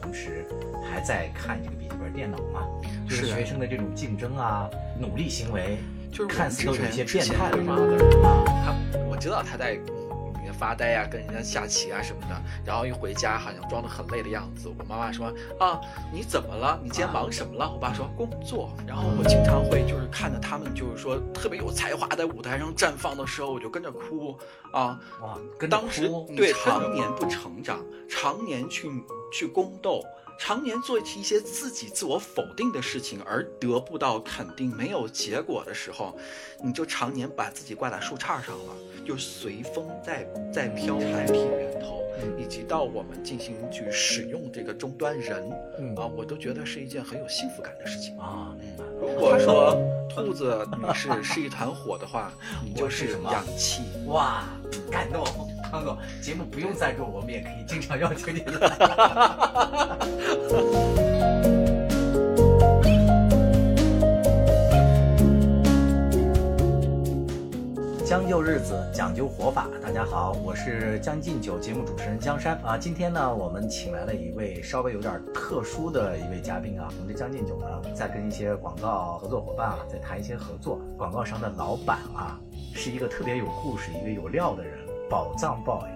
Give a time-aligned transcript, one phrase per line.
[0.00, 0.44] 同时，
[0.90, 2.66] 还在看这个笔记本电脑嘛？
[3.08, 4.68] 就是是学生的这种竞争啊、
[4.98, 5.78] 努力行为，
[6.10, 8.44] 就是看似都有一些变态的嘛妈的啊。
[8.64, 9.78] 他我知道他在
[10.58, 14.68] 发呆啊，跟人家下棋啊什么的，然后一回家好像装得很累的样子。
[14.68, 15.80] 我妈妈说啊，
[16.12, 16.78] 你怎么了？
[16.82, 17.70] 你今天忙什么了？
[17.70, 18.70] 我爸说工作。
[18.86, 24.36] 然后我经常会就是看着他们就是说特别有才华在舞台上绽放的时候，我就跟着哭
[24.72, 24.98] 啊。
[25.20, 28.90] 哇，跟当时对常年不成长，常年去
[29.32, 30.02] 去宫斗，
[30.38, 36.16] 常年做一些自己自我否定的事情，而得不到肯定、没有结果的时候，
[36.62, 38.74] 你就常年把自己挂在树杈上了，
[39.06, 40.98] 就随风在在飘。
[41.00, 45.42] 产品源头嗯以及到我们进行去使用这个终端人
[45.78, 48.16] 嗯啊，我都觉得是一件很有幸福感的事情。
[48.18, 48.54] 啊。
[48.98, 49.76] 如果说
[50.08, 52.32] 兔子女士是一团火的话，
[52.64, 53.82] 你就是氧气。
[54.06, 54.44] 哇，
[54.90, 55.24] 感动，
[55.70, 58.76] 康总，节目不用赞助，我们也可以经常邀请你来。
[68.06, 69.66] 将就日子，讲究活法。
[69.82, 72.78] 大家好，我是将进酒节目主持人江山啊。
[72.78, 76.86] 今天呢，我们请来了一位稍微有点特殊的一位嘉宾啊。
[76.88, 80.80] 我们这将进酒呢，在跟一些广告合作伙伴啊，在谈一些合作。
[80.96, 82.38] 广告商的老板啊，
[82.72, 85.88] 是一个特别有故事、一个有料的人，宝藏 boy。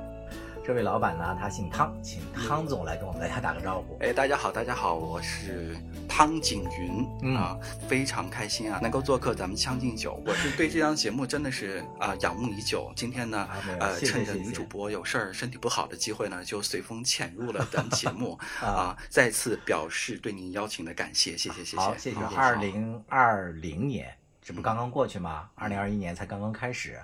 [0.63, 3.97] 这位老板呢，他姓汤，请汤总来跟我们大家打个招呼。
[4.01, 12.93] 哎，大家好，大家好，我是汤景云、嗯啊，非常开心啊，能够做客咱们《将进酒》， 我是对这档节目真的是啊、仰慕已久。
[12.95, 21.77] 今天呢啊，呃，趁着女主播有事儿、身体不好的机会呢，就随风潜入了咱们节目 啊啊，再次表示对您邀请的感谢，谢谢谢谢。
[21.79, 22.21] 好，谢谢。
[22.21, 25.49] 啊二零二零年，这不刚刚过去吗？
[25.57, 27.01] 二零二一年才刚刚开始，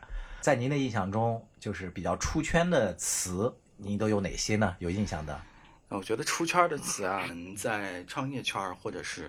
[0.46, 4.76] 在您的印象中，就是比较出圈的词，您都有哪些呢？
[4.78, 5.42] 有印象的？
[5.88, 9.28] 我觉得出圈的词啊，嗯在创业圈或者是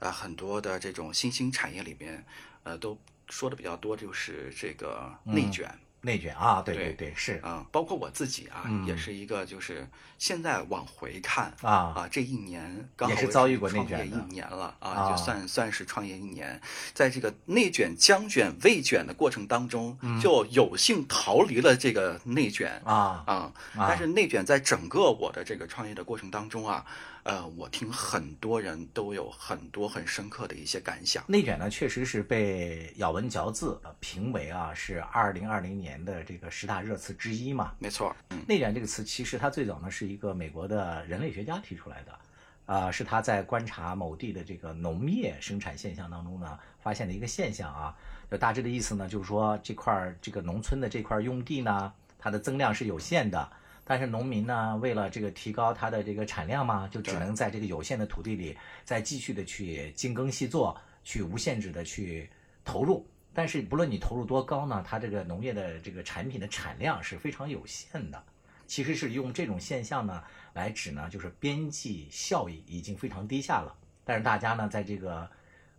[0.00, 2.26] 呃很多的这种新兴产业里面，
[2.64, 2.98] 呃，都
[3.28, 5.72] 说的比较多，就是这个内卷。
[6.00, 9.86] 内卷啊，对对对对，是啊、包括我自己啊，嗯也是一个，就是
[10.16, 16.60] 现在往回看啊这一年刚好也是遭遇过内创业卷的一年了啊，啊就算算是创业一年，
[16.94, 23.52] 在这个内卷、将卷、未卷的过程当中，就有幸逃离了这个内卷嗯啊，啊。
[23.76, 26.86] 但是内卷在整个我的这个创业的过程当中啊，
[27.28, 31.22] 呃，我听很多人都有很多很深刻的一些感想。
[31.28, 37.74] 内卷呢，确实是被咬文嚼字呃评为啊是二零二零年的这个十大热词之一嘛。
[37.78, 42.18] 没错，嗯，内卷这个词，其实它最早呢是一个美国的人类学家提出来的，
[42.64, 47.94] 啊、是他在观察某地的这个农业生产现象当中呢发现的一个现象啊。
[48.30, 53.52] 就大致的意思呢，就是说这块儿这个农村的这块用地呢，它的增量是有限的，
[53.90, 58.54] 但是农民呢为了这个提高它的这个产量嘛，就只能在这个有限的土地里
[58.84, 62.28] 再继续的去精耕细作，去无限制的去
[62.66, 63.06] 投入。
[63.32, 68.22] 但是不论你投入多高呢，它这个农业的这个产品的产量是非常有限的。
[68.66, 70.22] 其实是用这种现象呢
[70.52, 73.74] 来指呢，就是边际效益已经非常低下了。
[74.04, 75.30] 但是大家呢，在这个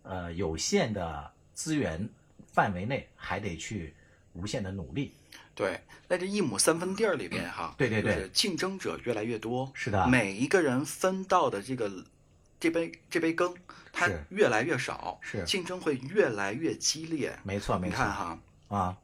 [0.02, 2.08] 呃有限的资源
[2.44, 3.94] 范围内，还得去
[4.32, 5.14] 无限的努力。
[5.54, 10.06] 对，在这一亩三分地儿里边哈，对对对就是竞争者越来越多，是的。
[10.06, 11.90] 每一个人分到的这个
[12.58, 13.54] 这杯这杯羹，
[13.92, 15.44] 它越来越少，是。
[15.44, 17.38] 竞争会越来越激烈。
[17.42, 17.90] 没错，没错。
[17.90, 18.38] 你看哈，
[18.68, 18.96] 啊，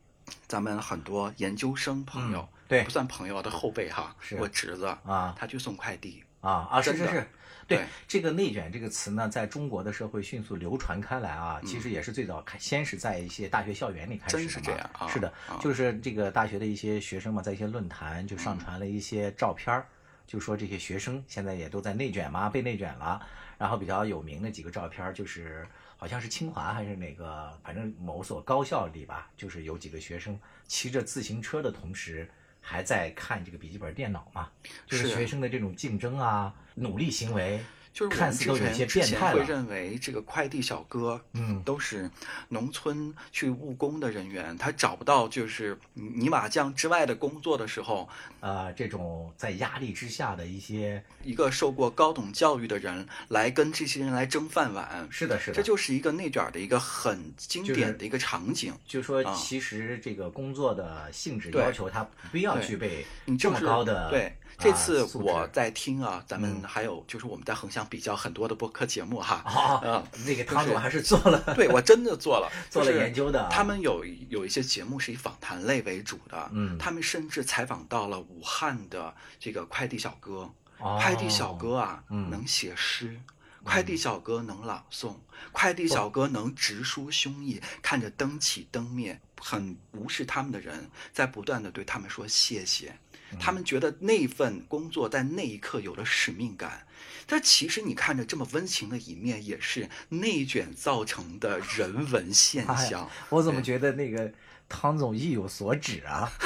[0.49, 2.85] 咱们很多研究生朋友，嗯对。
[2.85, 4.37] 不算朋友的后辈哈，是。
[4.37, 5.35] 我侄子啊。
[5.39, 6.81] 他去送快递，啊啊！
[6.81, 7.29] 是真的是是，
[7.67, 7.87] 对对。
[8.07, 15.09] 这个“内卷”这个词呢，在中国的社会迅速流传开来啊，嗯其实也是最早开，先是在一些大学校园里开始的真是这样啊。
[15.09, 18.39] 是的啊，就是这个大学的一些学生嘛，在一些论坛就嗯。
[18.39, 19.87] 上传了一些照片儿，
[20.27, 23.21] 就说这些学生现在也都在内卷嘛，被内卷了。
[23.59, 25.67] 然后比较有名的几个照片儿，就是
[25.97, 32.31] 好像是清华还是哪个，反正某所高校里吧，就是有几个学生骑着自行车的同时。
[32.69, 34.51] 还在看这个笔记本电脑嘛，
[34.89, 37.61] 就是是学生的这种竞争啊、努力行为，
[37.97, 39.43] 就是看们之前似都有些变态会。
[39.47, 42.11] 认为这个快递小哥，嗯都是
[42.51, 48.07] 农村去务工的人员，他找不到就是泥瓦匠之外的工作的时候，
[48.41, 58.75] 呃，这种在压力之下的一些，一个受过高等教育的人来跟这些人来争饭碗，是的，是的，这就是一个内卷的一个很经典的一个场景。
[58.87, 63.07] 就是说啊其实这个工作的性质要求他不必要具备
[63.39, 83.21] 这么高的对，啊这次我在听啊，咱们嗯还有就是我们在横向比较很多的播客节目哈，啊嗯，那个就是汤总还是做了对我真的做了， 做了研究的啊他们有有一些节目是以访谈类为主的，嗯他们甚至采访到了武汉的这个快递小哥，哦快递小哥啊，嗯能写诗。
[83.69, 85.17] 快递小哥能朗诵，
[85.51, 92.97] 快递小哥能直抒胸臆，看着灯起灯灭，很无视他们的人，在不断的对他们说谢谢。
[93.33, 96.87] 嗯他们觉得那份工作在那一刻有了使命感。
[97.27, 103.11] 但其实你看着这么温情的一面，也是内卷造成的人文现哎象。
[103.31, 104.33] 我怎么觉得那个
[104.69, 106.31] 汤总意有所指啊？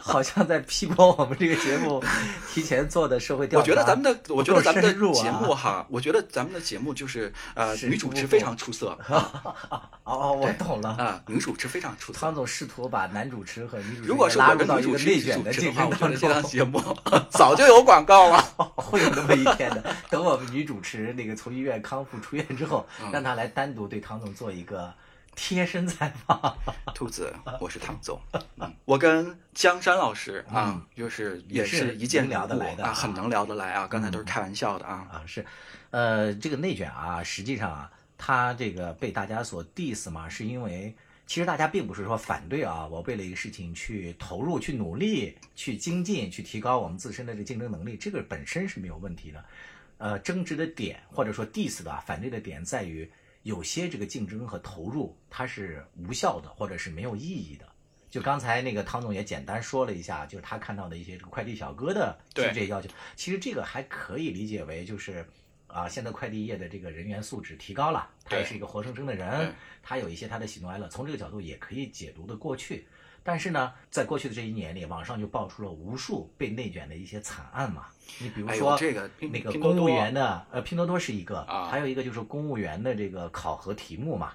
[0.00, 2.02] 好像在批驳我们这个节目
[2.52, 3.62] 提前做的社会调查。
[3.62, 9.24] 我觉得咱们的，我觉得咱们的节目哈，我觉得咱们的节目就是呃，是女主持非常出色 哦
[10.04, 10.90] 哦，我懂了。
[10.90, 12.34] 啊，女主持非常出色汤。
[12.34, 16.80] 总试图把男主持和女主持如果是拉入我跟女主持到一个内卷的竞我觉得这档，节目
[17.30, 18.40] 早就有广告了。
[18.76, 19.82] 会有那么一天的。
[20.10, 24.92] 等我们女主持那个从医院康复出院之后，嗯让她来单独对汤总做一个
[25.34, 26.56] 贴身采访。
[26.94, 28.20] 兔子，我是唐总，
[28.56, 33.86] 嗯，我跟江山老师啊嗯，就是也也是是一见聊得来的啊很能聊得来啊。
[33.88, 35.08] 刚才都是开玩笑的啊。
[35.10, 35.44] 啊，是，
[35.90, 40.94] 呃，这个内卷啊，实际上啊，它这个被大家所 diss 嘛，是因为
[41.26, 49.44] 其实大家并不是说反对啊，我为了一个事情去投入、去努力、去精进、去提高我们自身的这个竞争能力，这个本身是没有问题的。
[49.98, 53.10] 呃，争执的点或者说 diss 的啊反对的点在于，
[53.44, 57.64] 有些这个竞争和投入它是无效的，或者是没有意义的。
[58.10, 65.24] 就刚才那个汤总也简单说了一下，就是他看到的一些这个快递小哥的对这些要求，其实这个还可以理解为就是。
[65.66, 69.52] 啊，现在快递业的这个人员素质提高了，他也是一个活生生的人，
[69.82, 72.86] 他有一些他的喜怒哀乐，从这个角度也可以解读的过去。
[73.24, 77.88] 但是呢，在过去的这一年里，网上就爆出了无数被内卷的一些惨案嘛。
[78.18, 81.68] 你比如说，这个那个公务员的，呃，拼多多是一个，啊。
[81.70, 84.32] 还有一个就是公务员的这个考核题目嘛，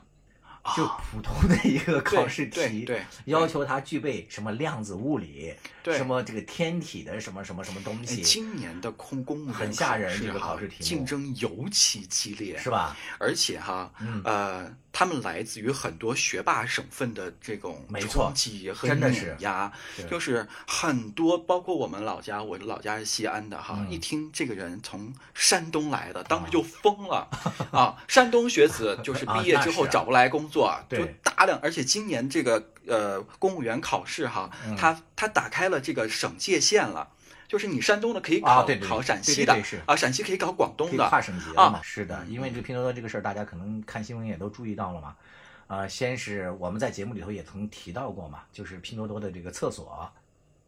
[0.61, 0.75] 啊。
[0.75, 5.97] 就普通的一个考试题，对对要求他具备什么量子物理，对。
[5.97, 10.83] 什么这个天体的什么什么什么东哎，西，今年的空公务员很吓人这个考试题目。
[10.83, 12.95] 竞争尤其激烈，是吧？
[13.17, 14.21] 而且哈，嗯。
[14.25, 23.89] 呃，他们来自于很多学霸省份的这种冲击和碾压是，就是很多，包括我们老家，我的老家是西安的哈，嗯。
[23.91, 27.27] 一听这个人从山东来的，当时就疯了。
[27.71, 27.95] 啊！
[28.07, 30.99] 山东学子就是毕业之后找不来工作，对。
[30.99, 34.75] 就大量，而且今年这个呃公务员考试哈，嗯。
[34.75, 37.07] 他他打开了这个省界线了。
[37.49, 41.79] 就是你山东的可以考、啊对对对考陕西的对对对是啊，陕西可以考广东的，跨省级了嘛？
[41.79, 45.17] 啊是的，因为这个拼多多这个事儿，大家可能看新闻也都注意到了嘛。
[45.67, 50.09] 呃，先是我们在节目里头也曾提到过嘛，就是拼多多的这个厕所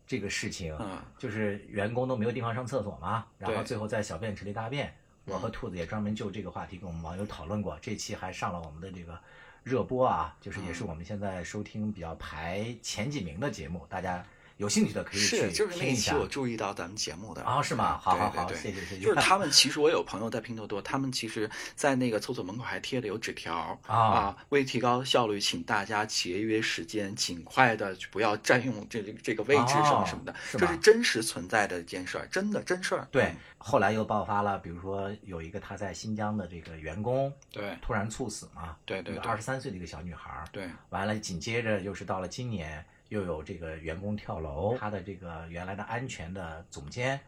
[0.05, 4.93] 这个事情，嗯就是员工都没有地方上厕所嘛，然后最后在小便池里大便。
[5.25, 9.17] 我和兔子也专门就这个话题跟我们网友讨论过，这期还上了我们的这个
[9.61, 14.25] 热播啊，就是也嗯是我们现在收听比较排前几名的节目，大家
[14.61, 17.41] 有兴趣的可以去是，就是那一期我注意到咱们节目的。
[17.41, 17.97] 啊是吗？
[17.97, 18.71] 好好好对对对。
[18.71, 19.01] 谢谢谢谢。
[19.01, 24.37] 就是他们其实我有朋友在拼多多，他们其实在那个厕所门口还贴的有纸条啊。
[24.49, 30.31] 为提高效率，请大家节约时间，尽快的不要占用这这这个位置什么什么的。
[30.31, 33.07] 哦，是这是真实存在的一件事儿，真的真事儿。
[33.11, 37.75] 对嗯，后来又爆发了，比如说有一个他在新疆的这个员工对。
[37.81, 39.23] 突然猝死嘛，对对对。
[39.23, 40.69] 二十三岁的一个小女孩儿，对。
[40.89, 47.19] 完了紧接着又是到了今年，又有这个员工跳楼，他的这个原来的安全的总监，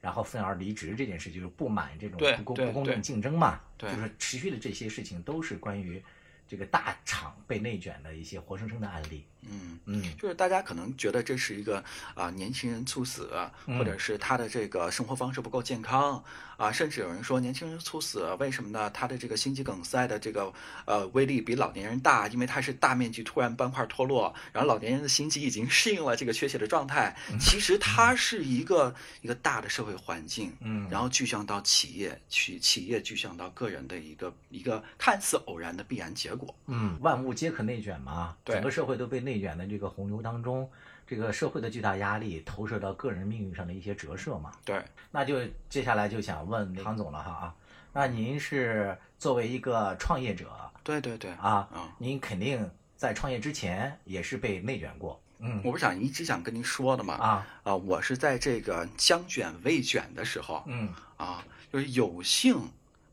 [0.00, 6.00] 然后愤而离职这件事，就是不满这种不公不公正竞争嘛，就是持续的这些事情都是关于
[6.46, 9.78] 这个大厂被内卷的一些活生生的案例，嗯。
[9.84, 11.82] 嗯就是大家可能觉得这是一个
[12.14, 13.28] 啊、年轻人猝死，
[13.66, 16.22] 嗯或者是他的这个生活方式不够健康
[16.56, 18.88] 啊，甚至有人说年轻人猝死为什么呢？
[18.90, 20.52] 他的这个心肌梗塞的这个
[20.84, 27.16] 呃威力比老年人大，因为他是大面积突然斑块脱落，然后老年人的心肌已经 适应了这个缺血的状态。
[27.40, 36.54] 其实它是一个一个大的社会环境，嗯然后具象到企业，去企业具象到个人的一个一个看似偶然的必然结果。
[36.66, 40.68] 嗯，万物皆可内卷嘛，对整个社会都被内卷的这个洪流当中，
[41.06, 44.52] 这个社会的巨大压力投射到个人命运上的一些折射嘛。
[44.64, 47.54] 对，那就接下来就想问唐总了哈啊，
[47.92, 50.50] 那您是作为一个创业者
[50.82, 62.58] 对对对，啊嗯，您肯定在创业之前也是被内卷过，嗯我不想一直想跟您说的嘛，啊啊，我是在这个将卷未卷的时候嗯啊，就是有幸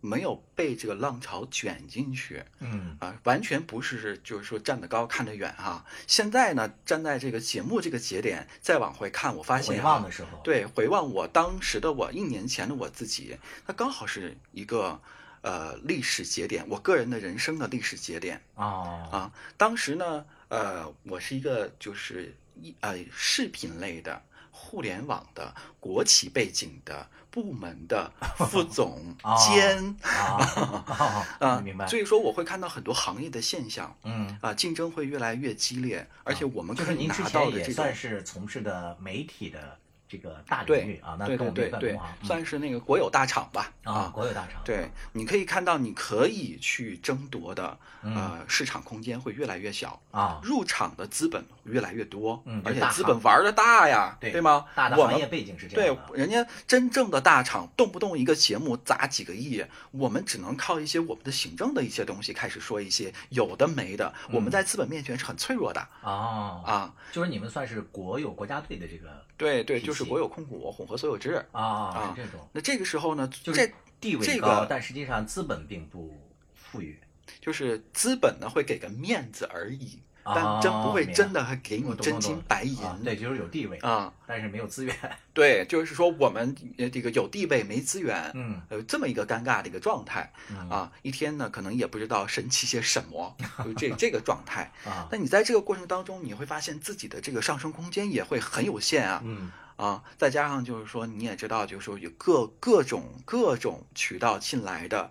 [0.01, 5.85] 没有被这个浪潮卷进去嗯啊，完全不是就是说站得高看得远哈。
[6.07, 13.37] 现在呢，站在这个节目这个节点再往回看，我发现回望的时候，对，回望我当时的我，一年前的我自己，
[13.67, 15.01] 那刚好是一个
[15.41, 18.41] 呃历史节点，我个人的人生的历史节点。
[18.55, 28.11] 哦啊，当时呢，呃，我是一个就是一呃视频类的互联网的、国企背景的、部门的
[28.49, 29.95] 副总哦监
[31.39, 31.87] 啊明白。
[31.87, 39.77] 所以说我会看到很多行业的现象嗯，啊，竞争会越来越激烈，而且我们就可以拿到的这种也算是从事的媒体的
[40.09, 44.59] 这个大领对域啊，那对跟我们对对算是那个国有大厂吧啊，国有大厂。
[44.65, 54.65] 对，你可以看到，你可以去争夺的，嗯呃，市场空间会越来越小，啊，入场的资本越来越多，嗯而且资本玩的大呀，对吗？
[54.73, 56.17] 大的行业背景是这样对。
[56.17, 66.93] 人家真正的大厂，动不动一个节目砸几个亿，我们只能靠一些我们的行政的一些东西开始说一些有的没的，我们在资本面前是很脆弱的啊，啊。
[67.11, 71.43] 就是你们算是国有国家队的这个对对，就是系国有控股、混合所有制。
[71.51, 76.15] 啊，啊是这种，那这个时候呢，就是地位这高，个但实际上资本并不
[76.53, 76.99] 富裕。
[77.39, 82.75] 就是资本呢会给个面子而已，哦但真不会真的还给你真金白银。
[82.83, 84.95] 啊对，就是有地位，啊，但是没有资源。
[85.31, 94.71] 对，就是说我们呃这个有地位没资源，嗯呃这么一个尴尬的一个状态嗯啊，一天呢可能也不知道神奇些什么， 就这这个状态。
[94.85, 100.03] 啊，但你在这个过程当中，你会发现自己的这个上升空间也会很有限啊嗯啊！
[100.17, 105.09] 再加上就是说，你也知道，就是说有各各种各种渠道进来的，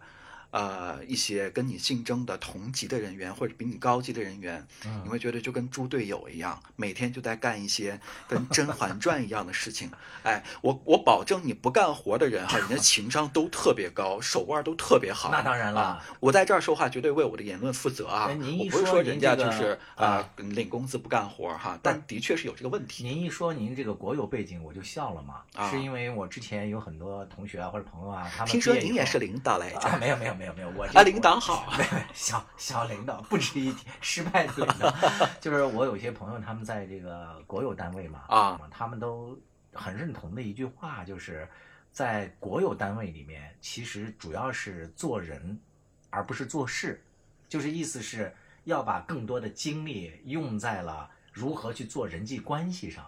[0.51, 9.91] 呃，一些跟你竞争的同级的人员或者比你高级的人员，你嗯会觉得就跟猪队友一样，每天就在干一些跟《甄嬛传》一样的事情。
[10.25, 15.31] 哎，我我保证你不干活的人哈，人家情商都特别高，手腕都特别好。
[15.33, 18.35] 那当然了啊，我在这儿说话绝对为我的言论负责啊哎。
[18.35, 23.05] 您一我不是说人家就是啊啊领工资不干活哈，但的确是有这个问题。
[23.05, 31.73] 您一说您这个国有背景，我就笑了嘛，啊是因为我之前有很多同学啊或者朋友啊，他们听说您也是领导来着啊，没有没有没有没有，我啊，领导好。
[32.15, 34.95] 小小领导不值一提，失败的领导，
[35.41, 39.39] 就是我有一些朋友，他们在这个国有单位嘛，啊，他们都
[39.73, 41.49] 很认同的一句话，就是
[41.91, 45.59] 在国有单位里面，其实主要是做人，
[46.11, 47.03] 而不是做事，
[47.49, 48.33] 就是意思是
[48.65, 53.05] 要把更多的精力用在了如何去做人际关系上，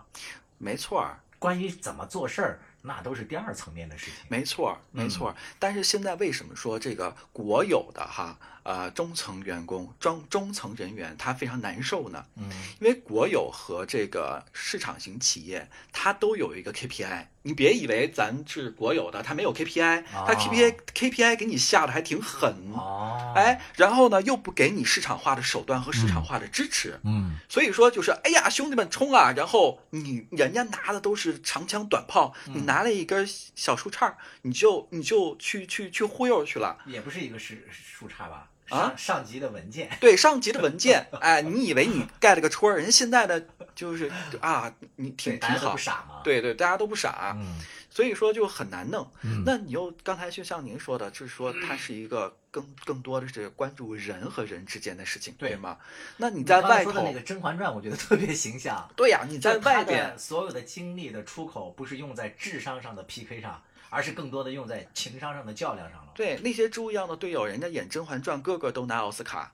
[0.59, 4.15] 没错儿，关于怎么做事儿，那都是第二层面的事情。
[4.29, 5.37] 没错儿，没错儿。
[5.59, 12.25] 但是现在为什么说这个国有的哈呃中层员工、中中层人员他非常难受呢？
[12.37, 12.51] 嗯
[12.81, 17.27] 因为国有和这个市场型企业，它都有一个 KPI。
[17.43, 22.55] 你别以为咱是国有的，它没有 KPI，它哦 KPI KPI 给你下的还挺狠。
[22.75, 29.33] 哦，哎，然后呢，又不给你市场化的手段和市场化的支持，嗯所以说就是，哎呀，兄弟们冲啊！
[29.35, 34.13] 然后你人家拿的都是长枪短炮，嗯你拿了一根小树杈，
[34.43, 36.77] 你就你就去去去忽悠去了。
[36.85, 38.51] 也不是一个树树杈吧？
[38.71, 38.95] 啊？
[38.97, 39.91] 上上级的文件。
[40.01, 44.11] 对上级的文件， 哎，你以为你盖了个戳儿，人现在的就是
[44.41, 45.77] 啊，你挺挺好。
[46.25, 47.57] 对对，大家都不傻，嗯。
[47.93, 49.11] 所以说就很难弄。
[49.23, 49.43] 嗯。
[49.45, 55.51] 那你又刚才就像您说的，就是说它是一个更更多的是关注人和人之间的事情，对。
[55.51, 55.77] 对吗？
[56.17, 58.89] 那你在外头说的那个《甄嬛传》，我觉得特别形象。
[58.95, 66.07] 对呀，你在外边，所有的精力的出口，不是用在智商上的 PK 上，而是更多的用在情商上的较量上了。
[66.15, 69.53] 对那些猪一样的队友，人家演《甄嬛传》，个个都拿奥斯卡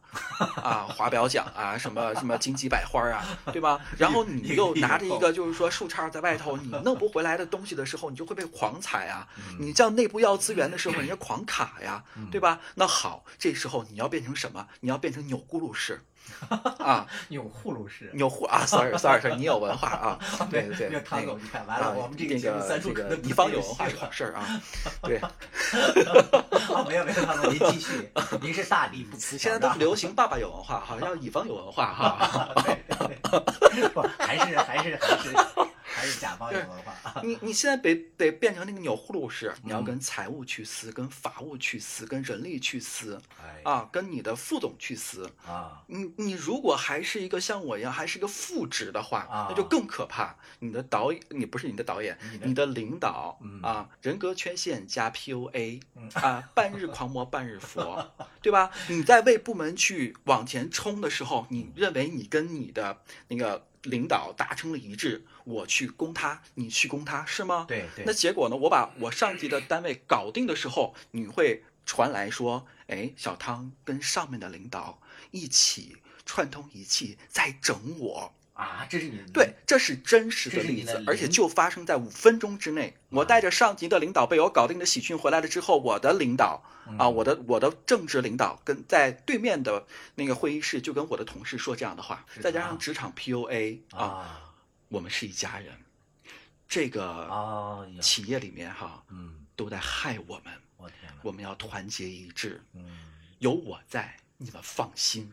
[0.63, 3.81] 啊、华表奖啊，什么什么金鸡百花啊，对吧？
[3.97, 9.27] 然后你又拿着一个就是说树杈在外头，你弄不回来的东西的时候，你就会被狂踩啊。
[9.59, 12.61] 你这样内部要资源的时候，人家狂卡呀，对吧？
[12.75, 14.67] 那好，这时候你要变成什么？
[14.81, 16.05] 你要变成钮钴禄式
[16.79, 18.11] 啊，有护路式。
[18.13, 20.19] 钮祜啊，sorry sorry sorry，你有文化啊，
[20.51, 24.61] 对对唐总，那个你看完了，啊我们这个那节目三处可能个一方有文化是好事儿啊，
[25.03, 25.19] 对。
[25.19, 25.31] 啊，
[26.89, 32.49] 没有没有，唐总您继续， 您是大理不辞现在小大，都流行爸爸有文化，好像要乙方有文化哈。
[32.65, 33.19] 对对
[33.71, 35.35] 对，不还是还是还是
[35.97, 37.23] 还是甲方有文化。
[37.23, 45.31] 你 你现在得得变成那个钮祜禄式，你要跟财务去撕，跟法务去撕，跟人力去撕哎啊，跟你的副总去撕。
[45.47, 50.37] 啊，你你如果还是一个像我一样，还是一个副职的话，啊那就更可怕。
[50.59, 58.13] 你的导演，你不是你的导演，你的你的领导嗯啊，人格缺陷加 PUA 嗯啊，半日狂魔半日佛，
[58.43, 58.71] 对吧？
[58.89, 67.65] 你在为部门去往前冲的时候，你认为你跟你的那个领导达成了一致，我去攻他，你去攻他，是吗？
[67.67, 68.57] 对对那结果呢？
[68.57, 75.01] 我把我上级的单位搞定的时候，你会传来说，哎，小汤跟上面的领导
[75.31, 78.35] 一起串通一气在整我。
[78.57, 82.97] 啊，这是你对，这是真实的的例子，而且就发生在五分钟之内。
[83.11, 94.55] 我带着上级的领导被我搞定的喜讯回来了之后，我的领导嗯啊，我的我的政治领导跟在对面的那个会议室就跟我的同事说这样的话，再加啊上职场 PUA 啊，啊，
[94.89, 95.73] 我们是一家人。
[96.67, 100.53] 这个企业里面哈，嗯，都在害我们。
[100.79, 102.85] 我天哪，我们要团结一致，嗯，
[103.39, 105.31] 有我在，你们放心。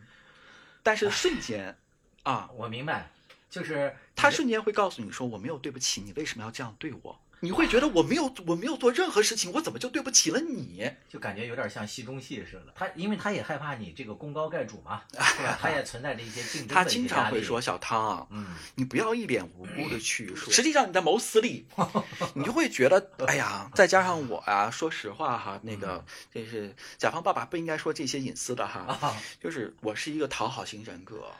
[0.82, 1.76] 但是瞬间，
[2.24, 3.08] 啊，我明白，
[3.48, 10.90] 就是他瞬间会告诉你说：“我没有对不起你，为什么要这样对我？”你会觉得我没有我没有做任何事情，我怎么就对不起了你？
[11.10, 12.72] 就感觉有点像戏中戏似的。
[12.74, 15.58] 他因为他也害怕你这个功高盖主嘛， 对吧？
[15.60, 21.66] 他也存在着一些竞争的他经常会说：“小汤啊，嗯，你不要一脸无辜的去说，实际上你在谋私利，
[22.32, 26.02] 你就会觉得， 哎呀，再加上我啊，说实话哈，那个
[26.32, 31.30] 这是甲方爸爸不应该说这些隐私的哈，啊，就是我是一个讨好型人格。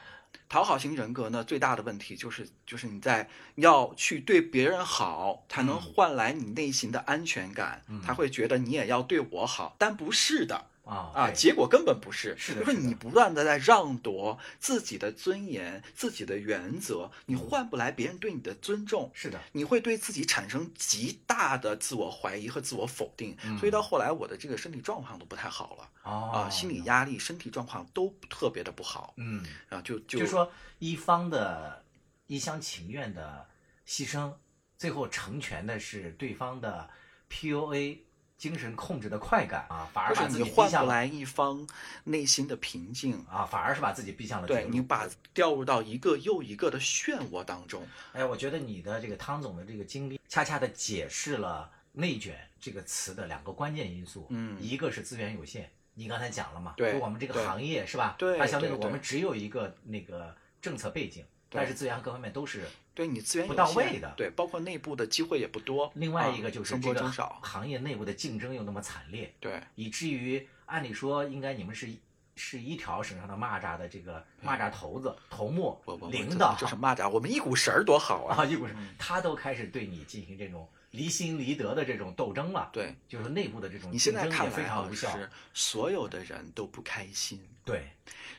[0.47, 7.83] 讨好型人格呢，最大的问题就是，就是你在要去对别人好，才能嗯换来你内心的安全感。
[7.87, 12.35] 嗯他会觉得你也要对我好，但不是的啊啊，结果根本不是。
[12.35, 19.11] 就是的，就是你不断的在让夺自己的尊严、自己的原则，你换不来别人对你的尊重。
[19.13, 25.89] 是的，你会对自己产生极大的自我怀疑和自我否定，嗯所以到后来我的这个身体状况都不太好了。
[26.03, 31.83] 哦啊，心理压力、身体状况都特别的不好嗯，啊，就就就说一方的
[32.27, 33.47] 一厢情愿的
[33.87, 34.31] 牺牲，
[34.77, 36.87] 最后成全的是对方的
[37.31, 37.97] PUA
[38.37, 41.65] 精神控制的快感啊，反而把自己逼向来一方
[42.03, 47.81] 内心的平静，啊，反而是把自己逼向了对你把掉入到一个又一个的漩涡当中。
[48.11, 54.27] 哎，我觉得你的这个汤总的这个经历，恰恰的解释了“内卷”这个词的两个关键因素。
[54.29, 58.15] 嗯一个是资源有限，你刚才讲了嘛，对就我们这个行业是吧？
[58.17, 62.63] 对它相对的对对我们只有一个那个政策背景，对但是资源各方面都是。
[62.93, 65.91] 对你资源不到位的对，包括内部的机会也不多。
[65.95, 67.11] 另外一啊个就是这个
[67.41, 71.89] 行业内部的竞争又那么惨烈，对以至于按理说应该你们是
[72.37, 75.77] 是一条绳上的蚂蚱的这个蚂蚱头子、头目
[76.09, 78.37] 领导，就是蚂蚱，我们一股绳儿多好啊！
[78.43, 82.69] 啊，一股绳他都开始对你进行这种离心离德的这种斗争了。
[82.73, 85.15] 对就是内部的这种你现在看来啊，非常无效。
[85.17, 87.91] 是所有的人都不开心，对，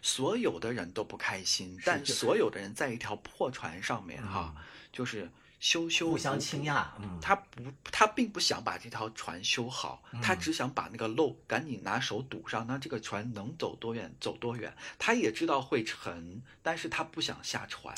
[0.02, 4.54] 所有的人都不开心，但所有的人在一条破船上面哈，
[4.92, 6.92] 就是修修互相倾轧。
[7.00, 14.74] 嗯，他不，他并不想把这条船修好，他嗯只想把那个漏赶紧拿手堵上，那这个船能走多远走多远。
[14.98, 17.94] 他也知道会沉，但是他不想下船，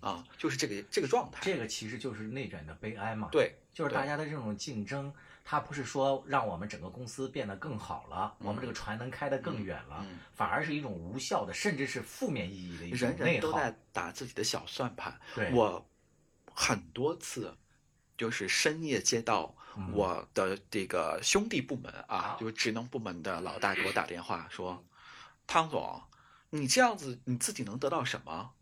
[0.00, 1.40] 啊，就是这个这个状态。
[1.42, 5.12] 嗯这个其实就是内卷的悲哀嘛。，对，就是大家的这种竞争，
[5.44, 13.32] 它不是说让我们整个公司变得更好了，我们这个船能开得更远了，嗯反而是一种无效的，甚至是负面意义的一种人内耗。
[13.32, 15.18] 人都在打自己的小算盘。
[15.52, 15.84] 我
[16.54, 17.56] 很多次
[18.18, 24.84] 就是深夜接到嗯我的这个兄弟部门啊啊，就是职能部门的老大给我打电话说
[25.46, 26.02] ：“汤总，
[26.50, 28.52] 你这样子你自己能得到什么？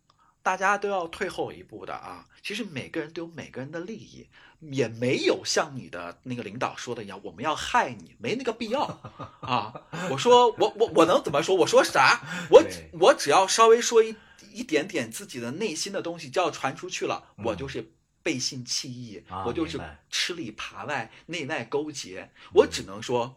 [0.42, 2.26] 大家都要退后一步的啊！
[2.42, 4.26] 其实每个人都有每个人的利益，
[4.60, 8.82] 也没有像你的那个领导说的一样，我们要害你，没那个必要
[9.40, 9.72] 啊！
[10.10, 11.56] 我说我我我能怎么说？
[11.56, 12.20] 我说啥？
[12.50, 12.62] 我
[13.00, 14.14] 我只要稍微说一
[14.52, 17.92] 一点点自己的内心的东西，就要传出去了，我就是
[18.22, 23.36] 背信弃义，啊我就是吃里扒外、内外勾结，我只能说。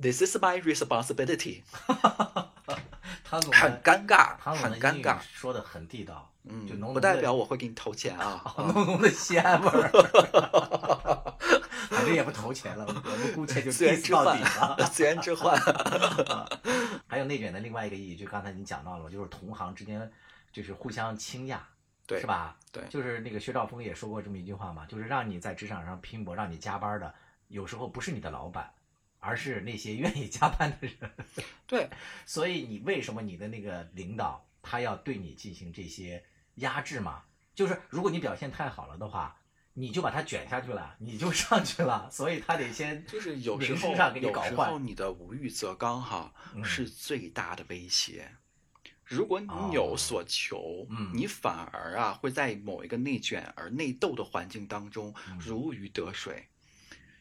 [0.00, 1.62] This is my responsibility，
[3.24, 5.18] 汤总很的尴尬，汤总的英语很尴尬。
[5.32, 8.42] 说的很地道，嗯就浓，浓不代表我会给你投钱啊。
[8.44, 9.90] 啊 浓浓的西安味儿。
[11.88, 15.56] 反正也不投钱了，我们姑且就资源到底换了。，资源置换。
[17.06, 20.10] 还有内卷的另外一个意义，就刚才你讲到了，就是同行之间
[20.50, 21.60] 就是互相倾轧，
[22.06, 22.56] 对是吧？
[22.72, 27.14] 对就是那个薛兆丰也说过这么一句话嘛，就是让你在职场上拼搏，让你加班的，
[27.48, 28.72] 有时候不是你的老板，
[29.20, 30.94] 而是那些愿意加班的人。
[31.66, 31.90] 对，
[32.24, 36.24] 所以你为什么你的那个领导他要对你进行这些
[36.56, 37.22] 压制嘛？
[37.54, 39.36] 就是如果你表现太好了的话，
[39.74, 48.30] 你就把它卷下去了，你就上去了，所以他得先就是有时候有时候你的无欲则刚哈嗯是最大的威胁。
[49.04, 56.48] 如果你哦有所求，嗯你反而啊会在某一个内卷而内斗的环境当中嗯如鱼得水。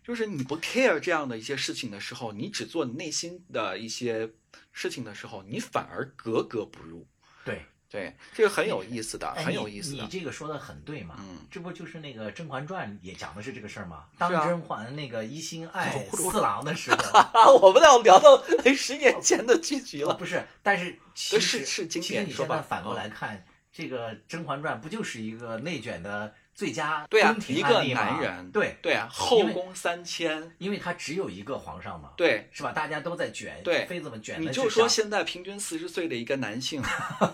[0.04, 4.32] 就是你不 care 这样的一些事情的时候，你只做内心的一些
[4.72, 7.08] 事情的时候，你反而格格不入。
[7.46, 7.66] 对。
[7.92, 10.08] 对，这个很有意思的，哎很有意思的你。
[10.08, 14.06] 这个说的很对嘛，嗯这不就是那个《甄嬛传》也讲的是这个事儿吗？
[14.18, 18.42] 当甄嬛那个一心爱 我四郎的时候，啊，我们要聊到
[18.74, 20.14] 十年前的剧集了。
[20.14, 32.72] 哦不是，但是其实是经其实你现在反过嗯来看，这个《甄嬛传》不就是一个内卷的最佳对啊一个男人，对，对啊，后宫三千，因为他只有一个皇上嘛，对，是吧？
[32.72, 36.82] 大家都在卷，对妃子们卷你就说现在平均四十岁的一个男性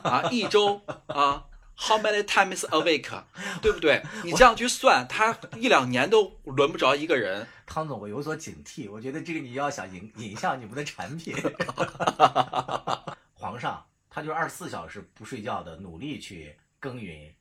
[0.03, 1.45] 啊，一周啊
[1.79, 3.07] How many times a week，
[3.61, 4.01] 对不对？
[4.23, 7.47] 你这样去算，他一两年都轮不着一个人。
[7.67, 11.35] 汤总，我有所警惕，我觉得这个你要想影影响你们的产品。
[13.35, 17.31] 皇上他就是二十四小时不睡觉的努力去耕耘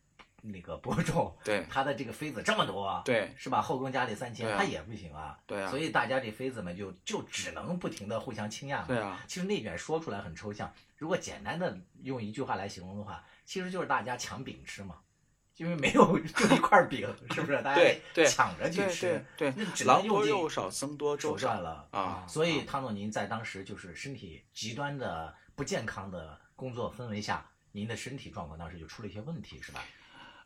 [0.42, 3.60] 那个播种， 对他的这个妃子这么多，对是吧？
[3.60, 5.38] 后宫佳丽三千，他也不行啊。
[5.46, 8.86] 对啊所以大家这妃子们就就只能不停的互相倾轧嘛。
[8.88, 14.96] 对啊，其实内卷说出来很抽象，如果简单的用一句话来形容的话，其实就是大家抢饼吃嘛，
[15.56, 17.62] 因为没有就一块饼，是不是？
[17.62, 22.26] 大家抢着去吃对，对那只，能多用尽肉少，僧多粥少手段了啊。
[22.28, 29.82] 所以汤总，您在当时就是身体极端的不健康的工作氛围下，您的身体状况当时就出了一些问题，是吧？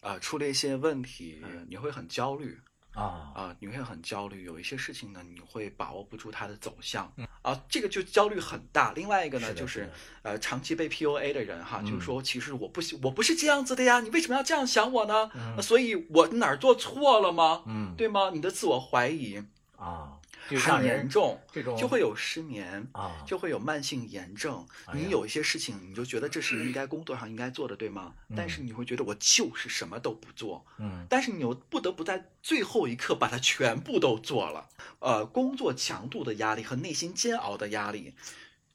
[0.00, 2.58] 呃，出了一些问题，你会很焦虑
[2.94, 4.44] 啊啊、你会很焦虑。
[4.44, 7.10] 有一些事情呢，你会把握不住它的走向
[7.42, 8.92] 啊，这个就焦虑很大。
[8.94, 9.88] 另外一个呢，就是
[10.22, 15.30] 呃，长期被 PUA 的人哈，就是嗯说，其实我不喜，我不是这样子的呀，你为什么要这样想我呢？
[15.62, 17.62] 所以我哪儿做错了吗？
[17.66, 18.30] 嗯，对吗？
[18.34, 19.42] 你的自我怀疑
[19.76, 20.18] 啊，
[20.58, 22.86] 很严重，这种就会有失眠。
[22.92, 24.66] 啊，就会有慢性炎症。
[24.86, 28.14] 哎你有一些事情，你就觉得这是应该工作上应该做的，对吗？
[28.36, 34.68] 但是你会觉得我就是什么都不做，嗯但是你又不得不在最后一刻把它全部都做了。
[34.98, 38.14] 呃，工作强度的压力和内心煎熬的压力，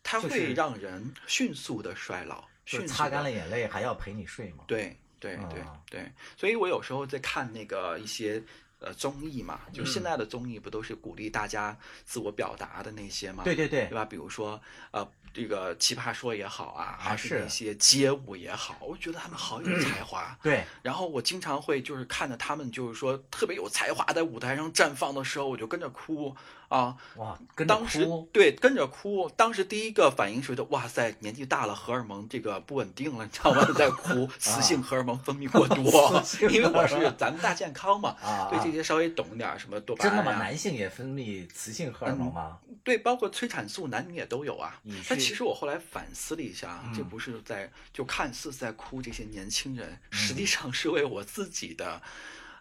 [0.03, 4.63] 它会让人迅速的衰老，迅速就是擦干了眼泪还要陪你睡吗。
[4.67, 8.43] 对对对啊对，所以我有时候在看那个一些
[8.79, 13.43] 呃综艺嘛，就嗯现在的综艺不都是鼓励大家自我表达的那些嘛？
[13.43, 14.05] 对对对对，吧？
[14.05, 14.61] 比如说
[14.91, 20.38] 呃，这个奇葩说也好啊，还是是那些街舞也好，我觉得他们好有才华。
[20.41, 26.35] 对，然后我经常会就是看着他们就是说特别有才华在舞台上绽放的时候，我就跟着哭
[26.69, 26.95] 啊。
[27.17, 33.65] 哇，跟着当时哭，对跟着哭，当时第一个反应是觉得哇塞，年纪大了，荷尔蒙这个不稳定了，你知道吗？
[33.75, 40.34] 在哭， 雌性荷尔蒙分泌过多 因为我是咱们大健康嘛，啊对这些稍微懂一点儿什么多巴真的吗？
[40.34, 42.58] 男性也分泌雌性荷尔蒙吗？
[42.84, 44.80] 对，包括催产素，男女也都有啊。
[45.10, 52.01] 但其实我后来反思了一下，这嗯不是在就看似在哭这些年轻人，实际上是为我自己的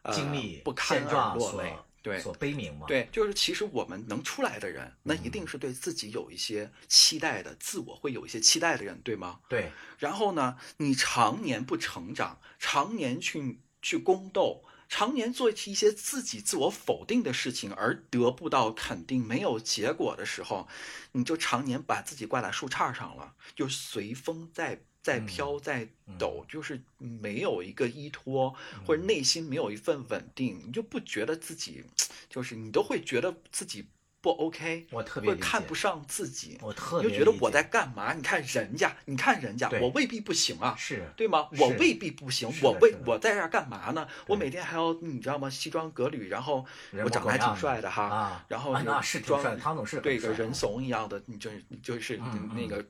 [0.02, 1.76] 呃经历不堪而现状落泪。
[2.04, 9.40] 对所悲鸣嘛。，对，就是其实我们能出来的人，那一定是对自己有一些期待的，自我会有一些期待的人，对吗？
[9.48, 14.62] 对，然后呢，你常年不成长，常年去去宫斗，
[14.96, 20.68] 常年做一些自己自我否定的事情，而得不到肯定、没有结果的时候，
[21.10, 28.54] 你就常年把自己挂在树杈上了，就随风在在嗯飘，在抖，就是没有一个依托，
[28.86, 31.82] 或者内心没有一份稳定，你就不觉得自己，
[32.30, 33.88] 就是你都会觉得自己
[34.24, 36.56] 不 OK，我特别会看不上自己。
[36.62, 38.14] 我特别你就觉得我在干嘛？
[38.14, 41.46] 你看人家，你看人家，我未必不行啊，是对吗？
[41.58, 44.08] 我未必不行，我为是的是的我在这儿干嘛呢？
[44.26, 45.50] 我每天还要你知道吗？
[45.50, 46.64] 西装革履，然后
[47.04, 52.82] 我长得还挺帅的哈，啊然后是挺装帅的汤总是对个人怂一样的，你就是你就是嗯那个。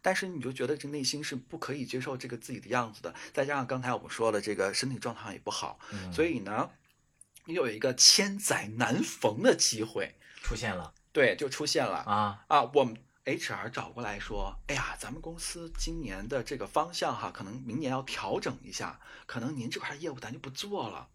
[0.00, 6.70] 但是你就觉得这内心是不可以接受这个自己的样子的，再加上刚才我们说了，这个身体状况也不好，嗯所以呢，
[7.46, 10.92] 你有一个千载难逢的机会，出现了。
[11.12, 11.98] 对，就出现了。
[11.98, 21.08] 啊，啊，我们 HR 找过来说，哎呀，咱们公司今年的这个方向哈，可能明年要调整一下，可能您这块业务咱就不做了。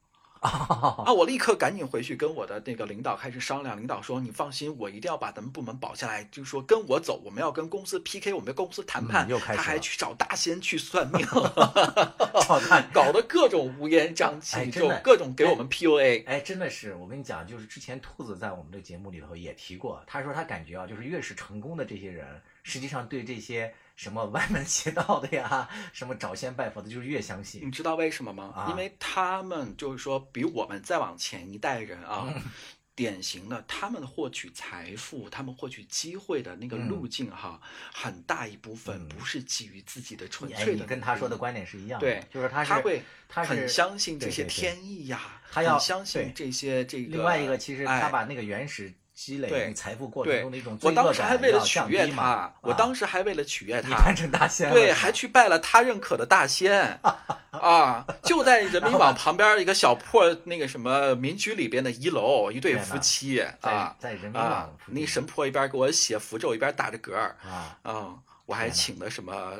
[1.05, 1.11] 啊！
[1.11, 3.75] 我立刻赶紧回去跟我的那个领导开始商量。
[3.77, 6.23] 领导说：“你放心，我一定要把咱们部门保下来。
[6.31, 9.27] 就是说跟我走，我们要跟公司 PK，我们跟公司谈判。
[9.27, 11.25] 嗯又开始他还去找大仙去算命，
[12.41, 16.23] 操蛋搞得各种乌烟瘴气，就各种给我们 PUA。
[16.27, 22.25] 哎，真的是，我跟你讲，就是之前兔子在我们的节目里头也提过，他说他感觉啊，就是越是成功的这些人，
[22.61, 27.71] 实际上对这些什么歪门邪道的呀，什么找仙拜佛的，就是越相信你。
[27.71, 28.53] 知道为什么吗？
[28.55, 32.41] 啊因为他们就是说，比我们再往前一代人啊，嗯
[32.95, 37.59] 典型的他们获取财富、他们获取机会的那个嗯路径哈，
[37.93, 40.81] 很大一部分嗯不是基于自己的纯哎，粹的。
[40.81, 47.11] 你跟他说的观点是一样的，对就是他是他会他是很相信这些天意呀，他要相信这些这个。
[47.17, 56.99] 另外一个，其实他哎把那个原始积累财富过程对中的一种，我罪恶当时还为了取悦他，我啊当时还为了取悦他你扮，成大仙了对，还去拜了他认可的大仙
[57.51, 68.19] 啊，就在人民网旁边一个小破那个什么民居里边的一楼，一对夫妻啊在人民啊网，那神婆一边给我写符咒，一边打着嗝儿啊，嗯。
[68.47, 69.53] 我还请的什么，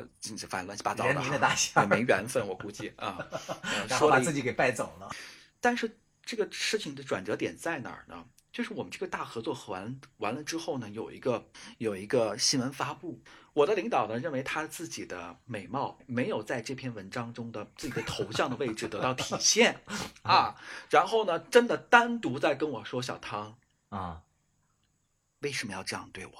[0.48, 3.18] 反正乱七八糟的人民的大仙也没缘分，我估计啊。
[3.64, 5.10] 嗯然后说把自己给拜走了。
[5.60, 8.24] 但是这个事情的转折点在哪儿呢？
[8.56, 19.78] 就是我们这个大合作完完了之后呢，有一个有一个新闻发布，我的领导呢认为他自己的美貌没有在这篇文章中的自己的头像的位置得到体现
[20.24, 23.58] 啊，然后呢，真的单独在跟我说小汤
[23.90, 24.22] 啊，
[25.40, 26.32] 为什么要这样对我？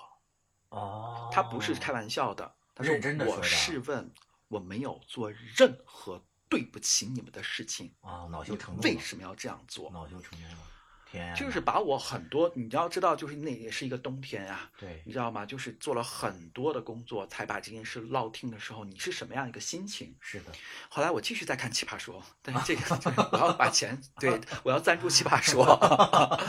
[0.70, 2.94] 哦，他不是开玩笑的，他说
[3.26, 4.10] 我试问，
[4.48, 9.90] 我没有做任何对不起你们的事情，啊，恼羞成怒，为什么要这样做？
[9.92, 10.70] 恼羞成怒了？
[11.10, 15.46] 天哪，就是把我很多，你要知道，就是那也是一个冬天啊、对你知道吗？
[15.46, 20.16] 就是做了很多的工作，才把这件事落听的时候，你是什么样一个心情？
[20.20, 20.52] 是的，
[20.88, 25.64] 后来我继续在看《奇葩说》，但是这个这 个我要把钱，对我要赞助《奇葩说》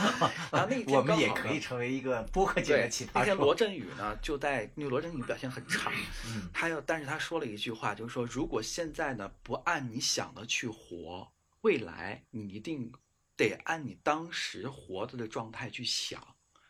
[0.52, 3.58] 然后那一天我们也可以成为一个播客界对的奇葩说那天罗。
[3.58, 5.92] 振宇呢，就在那个罗振宇表现很差，
[6.28, 11.28] 嗯他要，但是他说了一句话，就是说，如果现在呢不按你想的去活，
[11.62, 12.92] 未来你一定
[13.38, 16.22] 得按你当时活着的状态去想。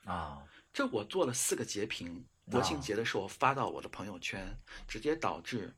[0.05, 5.75] 啊，这我做了四个截屏，国庆节的时候发到我的朋友圈，直接导致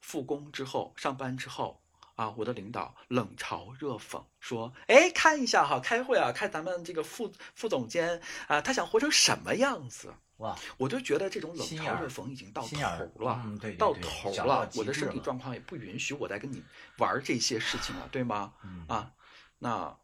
[0.00, 1.80] 复工之后、上班之后
[2.16, 12.78] 啊，我的领导冷嘲热讽说：“哎，看一下哈，开会啊，看咱们这个副副总监啊，他想活成什么样子。”哇，我就觉得这种冷嘲热讽已经到头
[13.24, 16.62] 了，嗯对对到头了，我的身体状况也不允许我再跟你
[16.98, 18.54] 玩这些事情了，对吗？
[18.64, 19.12] 嗯啊，
[19.58, 19.96] 那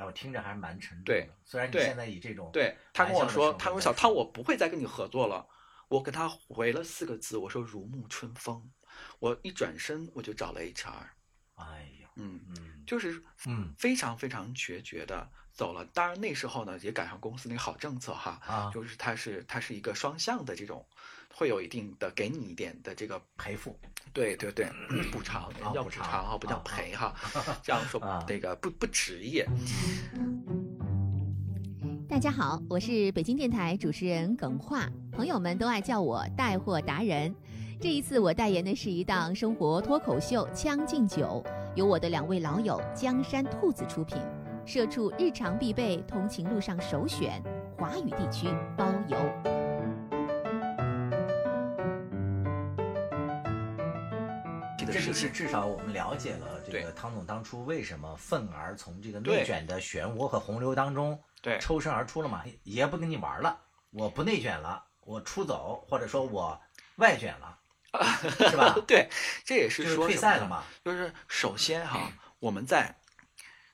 [0.00, 1.34] 哎，我听着还是蛮沉重对的。
[1.44, 5.46] 虽然你现在以这种对他跟我说，他说小汤，我不会再跟你合作了。
[5.88, 8.70] 我跟他回了四个字，我说如沐春风。
[9.18, 10.92] 我一转身我就找了 HR，
[11.56, 15.84] 哎呀，嗯，嗯就是嗯非常非常决绝的走了。
[15.92, 20.86] 当然那时候呢也赶上公司那个好政策哈，啊，就是它是它是一个双向的这种，
[21.34, 23.76] 会有一定的给你一点的这个赔付
[24.12, 24.66] 对对对，
[25.12, 27.14] 补偿要补偿哈，不叫啊啊赔哈，
[27.62, 29.46] 这样说啊那个不不职业。
[32.08, 37.32] 大家好，我是北京电台主持人耿化，朋友们都爱叫我带货达人。
[37.80, 41.42] 这一次我代言的是一档生活脱口秀《将进酒》，
[41.76, 44.18] 由我的两位老友江山兔子出品，
[44.66, 47.40] 社畜日常必备，通勤路上首选，
[47.78, 49.16] 华语地区包邮。
[54.92, 62.44] 这就是至少我们了解了这个汤总当初为什么愤而从这个内卷的漩涡和洪流当中对抽身而出了嘛？
[62.64, 63.58] 爷不跟你玩了，
[63.90, 66.60] 我不内卷了，我出走，或者说我
[66.96, 67.58] 外卷了，
[68.50, 68.76] 是吧？
[68.86, 69.08] 对，
[69.44, 70.64] 这也是退赛了嘛？
[70.84, 72.94] 就是首先哈，我们在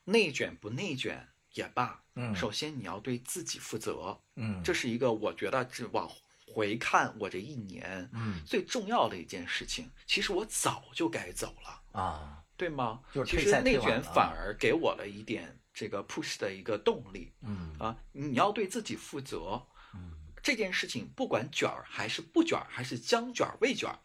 [0.05, 6.09] 内卷不内卷也罢，嗯首先你要对自己负责，嗯，这是一个我觉得这往
[6.47, 9.91] 回看我这一年嗯最重要的一件事情。
[10.07, 13.01] 其实我早就该走了，啊，对吗？
[13.13, 17.97] 就是内卷反而给我了一点这个 push 的一个动力嗯啊！
[18.13, 23.99] 你要对自己负责，嗯这件事情不管卷儿还是不卷儿，还是将卷儿未卷儿，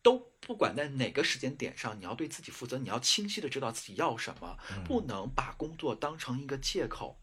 [0.00, 7.20] 都不管在哪个时间点上，你要对自己负责，你要清晰的知道自己要什么，嗯不能把工作当成一个借口，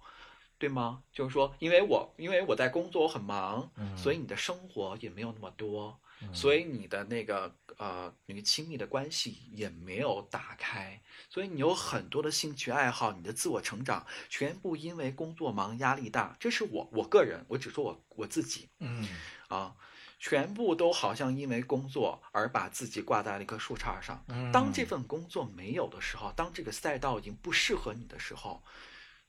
[0.58, 1.04] 对吗？
[1.12, 19.06] 就是说，因为我因为我在工作我很忙，嗯所以你的生活也没有那么多，嗯所以你的那个呃那个亲密的关系也没有打开，所以你有很多的兴趣爱好，你的自我成长全部因为工作忙压力大，这是我我个人，我只说我我自己嗯
[19.50, 19.76] 啊，
[20.18, 24.24] 全部都好像因为工作而把自己挂在了一棵树杈上。
[24.30, 28.63] 嗯，当这份工作没有的时候，当这个赛道已经不适合你的时候，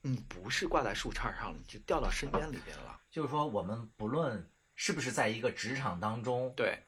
[0.06, 3.00] 你不是挂在树杈上了，你就掉到深渊里边了。
[3.10, 6.78] 就是说，我们不论是不是在一个职场当中，对，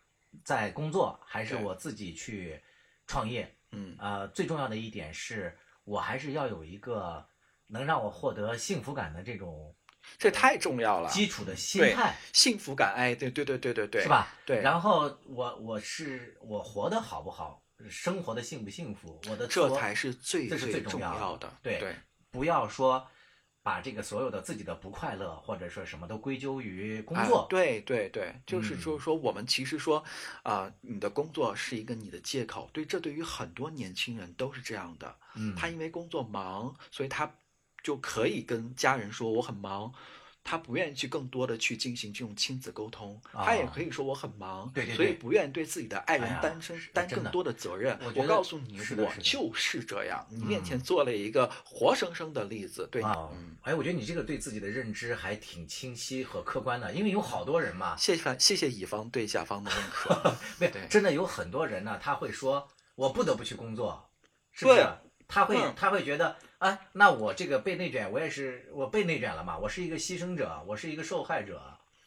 [0.44, 2.62] 在工作，还是我自己去
[3.06, 7.26] 创业，嗯，呃，最重要的一点是我还是要有一个
[7.68, 9.74] 能让我获得幸福感的这种
[10.18, 11.08] 这太重要了。
[11.08, 14.08] 基础的心对态，幸福感，哎，对对对对对对，是？
[14.10, 14.28] 吧？
[14.44, 21.50] 对然后我我是我活得好不好，生活的幸不幸福，我的这才是最这是最重重要要的。
[21.62, 21.96] 对对
[22.36, 23.08] 不要说
[23.62, 30.04] 把这个所有的自己的不快乐或者说什么都归咎于工哎作，对对对，就是嗯就是说，我们其实说，
[30.42, 35.16] 啊、你的工作是一个你的借口，对，这对于很多年轻人都是这样的。
[35.34, 37.34] 嗯，他因为工作忙，所以他
[37.82, 39.90] 就可以跟家人说我很忙，
[40.48, 47.98] 他不愿意去更多的去进行这种亲子沟通，他也啊可以说我很忙，对对对所以不愿意对自己的爱人担身、是真的担更多的责任。
[48.14, 53.02] 我告诉你，我就是这样，你面嗯前做了一个活生生的例子，对，
[53.62, 60.14] 哎，我觉得你这个对自己的认知还挺清晰和客观的，因为有好多人嘛，谢谢谢谢乙方对甲方的认可，
[60.58, 64.08] 不对真的有很多人呢，他会说我不得不去工作，
[64.52, 64.88] 是不对是？
[65.26, 71.60] 他会嗯他会觉得，哎，那我这个被内卷，我也是我被内卷了嘛，我是一个牺牲者，我是一个受害者，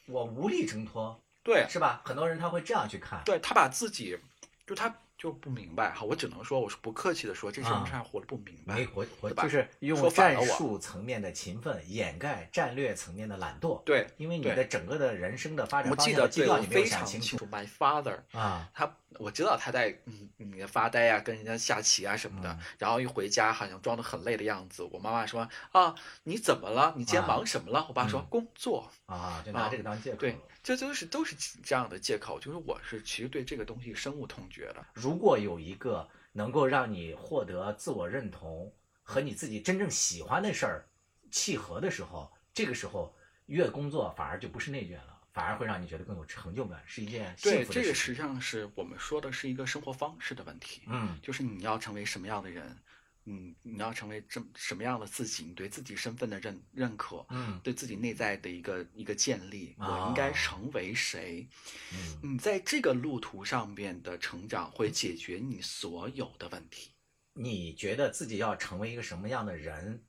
[0.07, 2.01] 我无力挣脱，对是吧？
[2.03, 3.21] 很多人他会这样去看。
[3.25, 4.17] 对，他把自己，
[4.65, 8.73] 就他就不明白哈，我只能说，我是不客气的说，这些人啊他活得不明白。
[8.73, 13.83] 没活活就是用战术层面的勤奋掩盖战略层面的懒惰。
[13.83, 18.67] 对，因为你的整个的人生的发展方向基调你没有非常想清楚清楚，My father，啊。
[18.73, 24.83] 他我知道他在嗯嗯发呆啊，跟人家下棋啊什么的，嗯然后一回家好像装得很累的样子。
[24.83, 26.93] 我妈妈说啊，你怎么了？
[26.95, 27.85] 你今天啊忙什么了？
[27.87, 28.89] 我爸说嗯工作。
[29.07, 30.17] 啊，就拿这个当借口。
[30.17, 32.39] 对，这就是都是这样的借口。
[32.39, 34.85] 就是我是其实对这个东西深恶痛绝的。
[34.93, 40.87] 如果有一个能够让你获得自我认同和你自己真正喜欢的事儿
[41.31, 43.15] 契合的时候，这个时候
[43.47, 47.81] 越工作反而就不是内卷了，反而会让你觉得更有成就感，是一件幸对，福的事情。
[47.81, 50.81] 这个实际上是我们说的是一个生活方式的问题。
[50.87, 52.77] 嗯就是你要成为什么样的人，
[53.25, 61.47] 嗯，你要成为这什么样的自己，你对自己身份的认认可，嗯对自己内在的一个一个建立，啊我应该成为谁？
[61.93, 66.91] 嗯你在这个路途上面的成长，会解决你所有的问题。
[67.33, 70.03] 你觉得自己要成为一个什么样的人，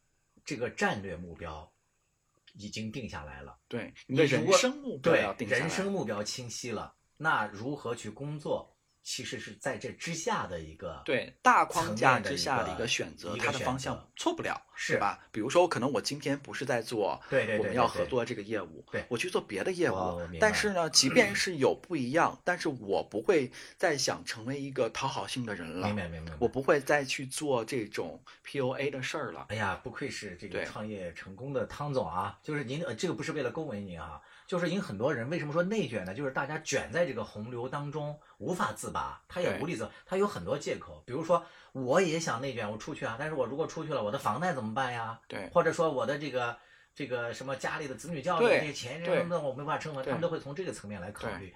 [0.44, 1.70] 这个战略目标
[2.54, 3.58] 已经定下来了。
[3.68, 5.46] 对，你的人生目标对。
[5.46, 15.18] 人生目标清晰了，那如何去工作，其实是在这之下的一个对大框架之下的一个选择，它的方向错不了，是吧？
[15.32, 26.32] 比如说，可能我今天不是在做对我们要合作这个业务，对我去做别的业哦务但是呢，即 便是有不一样，但是我不会再想成为一个讨好性的人了明，白明白。
[26.38, 29.46] 我不会再去做这种 PUA 的事儿了。
[29.48, 32.38] 哎呀，不愧是这个创业成功的汤总啊！
[32.42, 36.12] 就是您，呃，这个不是为了恭维您啊，就是您很多人为什么说内卷呢？
[36.12, 41.00] 就是大家卷在这个洪流当中无法自拔，他也无力自，他有很多借口。
[41.06, 45.20] 比如说，我也想内卷，我出去啊，但是我如果出去了，我的房贷怎么办呀？
[45.28, 46.58] 对或者说我的这个
[46.92, 51.54] 这个什么家里的子女教育这些钱对什么的，我没办法生活，他们都会从这个层面来考虑。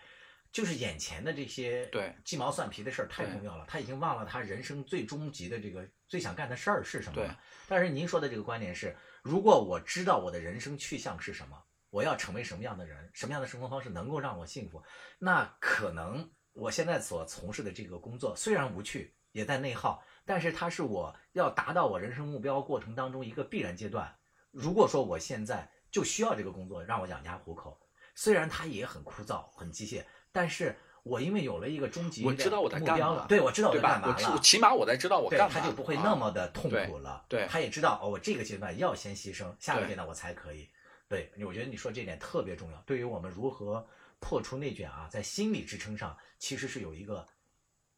[0.52, 7.36] 就是眼前的这些对鸡毛蒜皮的事儿太重要了，他已经忘了他人生最终极的这个最想干的事儿是什么了。
[7.66, 11.60] 但是您说的这个观点是，如果我知道我的人生去向是什么，
[11.94, 14.82] 我要成为什么样的人，什么样的生活方式能够让我幸福，
[15.16, 24.12] 那可能我现在所从事的这个工作虽然无趣，也在内耗，但是它是我要达到我人生目标过程当中一个必然阶段。
[24.50, 27.80] 如果说我现在就需要这个工作让我养家糊口，
[28.16, 30.02] 虽然它也很枯燥、很机械，
[30.32, 34.00] 但是我因为有了一个终极我知道我在目干嘛标了，对我知道我对吧？
[34.00, 34.40] 在干嘛我知我了。
[34.40, 37.24] 起码我在知道我对，干嘛，他就不会啊那么的痛苦了。
[37.28, 40.68] 对他也知道哦，我这个阶段要先牺牲，下个阶段我才可以。
[41.08, 43.86] 对，我觉得你说这点特别重要，对于我们如何
[44.20, 47.26] 破除内卷啊，在心理支撑上其实是有一个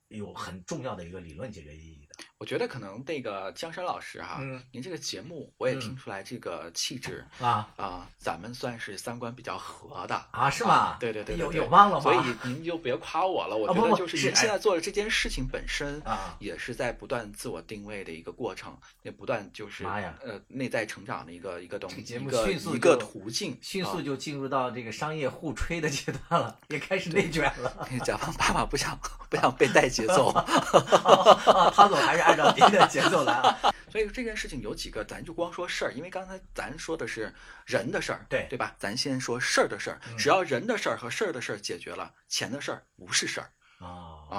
[0.08, 2.14] 有很重要的一个理论解决意义的。
[2.38, 10.98] 我觉得可能那个江山老师哈，嗯您这个节目我也嗯听出来这个气质啊啊，咱们算是三观比较合的啊，是吗？
[11.00, 12.02] 对对对，对有对有忘了吗？
[12.02, 27.88] 所以您就别夸我了， 我觉得就是您现在做的这件事情本身啊也是在不断自我定位的一个过程，也不断就是呃内在成长的一个一个东西，节目一个一个途径，迅速啊就进入到这个商业互吹的阶段了，也开始内卷了。
[28.04, 28.98] 甲方爸爸不想
[29.30, 33.58] 不想被带节奏， 啊，汤总还是按照您的节奏来啊。
[33.90, 37.32] 所以这件事情有几个，咱就光说事儿，因为刚才咱说的是
[37.64, 38.74] 人的事儿，对对吧？
[38.78, 44.36] 咱先说事儿的事儿，嗯只要人的事儿和事儿的事儿解决了，钱的事儿不是事儿哦，啊。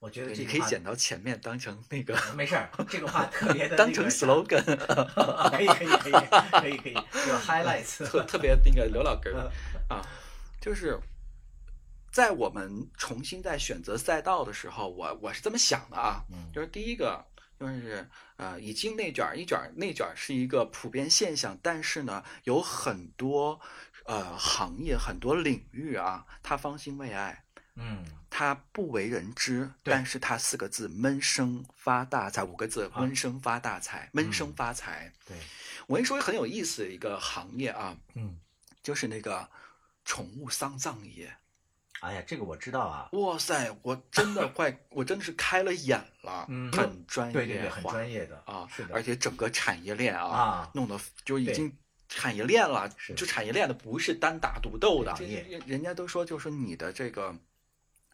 [0.00, 4.62] 我觉得，你可以剪到前面当成那个没事儿，这个话特别的 当成 slogan，
[5.50, 6.12] 可以可以可以
[6.60, 8.06] 可以可以，有 highlights。
[8.06, 9.50] 特特别那个刘老根儿
[9.88, 10.00] 啊，
[10.60, 10.96] 就是
[12.10, 16.50] 在我们重新在选择赛道的时候，我我是这么想的啊，嗯。
[16.52, 17.24] 就是第一个
[17.58, 23.60] 就是呃，已经内卷儿，一卷儿内卷儿是一个普遍现象，但是呢，有很多
[24.04, 27.44] 呃行业、很多领域啊，它方兴未艾，
[27.74, 29.92] 嗯，它不为人知，对。
[29.92, 33.00] 但是它四个字闷声发大财，五个字啊。
[33.00, 35.12] 闷声发大财，闷声嗯发财。
[35.26, 35.36] 对，
[35.86, 38.38] 我跟你说很有意思的一个行业啊，嗯，
[38.82, 39.48] 就是那个
[40.04, 41.36] 宠物丧葬业。
[42.00, 51.76] 哎呀，这个我知道啊，哇塞，我真的快，我真的是开了眼了，嗯很专业，对对对，很专业的啊，是的，而且整个产业链啊，啊弄得就已经
[52.08, 57.34] 产业链了，就产业链的不是单打独斗的，这人人家都说就是你的这个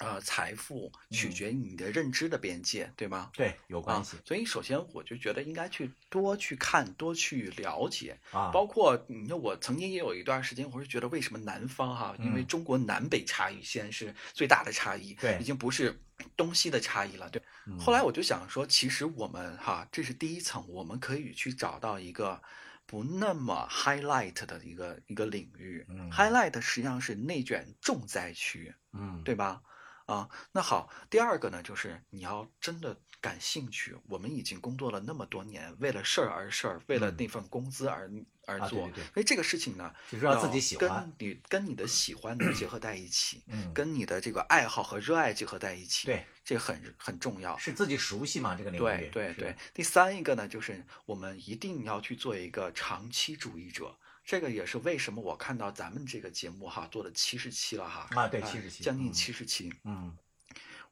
[0.05, 3.31] 呃财富取嗯决于你的认知的边界，对吗？
[3.33, 15.99] 对有关系啊，所以首先我就觉得应该去多去看，多去了解，啊，包括你看，我曾经也有一段时间，我是觉得为什么南方哈，因为嗯中国南北差异现在是最大的差异，对已经不是
[16.37, 17.43] 东西的差异了，对。
[17.67, 22.41] 嗯后来我就想说，其实我们哈，这是第一层，我们可以去找到一个
[22.87, 25.85] 不那么 highlight 的一个一个领域。
[25.89, 29.63] 嗯 highlight 实际上是内卷重灾区，嗯，对吧？
[30.07, 33.97] 啊，那好，第二个呢，就是你要真的感兴趣。
[34.07, 38.11] 我们已经工作了那么多年，为了事儿而事儿，为了嗯那份工资而、
[38.47, 47.57] 而做，啊对对对所以这个事情呢，就是要自己喜欢跟你跟你的喜欢呢结合在一起，嗯， 跟你的这个爱好和热爱结合在一起，对，这很很重要。
[47.57, 53.97] 是自己熟悉嘛这个领域，对对对，第三一个呢，就是我们一定要去做一个长期主义者。
[54.25, 60.17] 这个也是为什么我看到咱们这个节目哈做了七十期了哈啊对呃70期将近嗯七十期，嗯，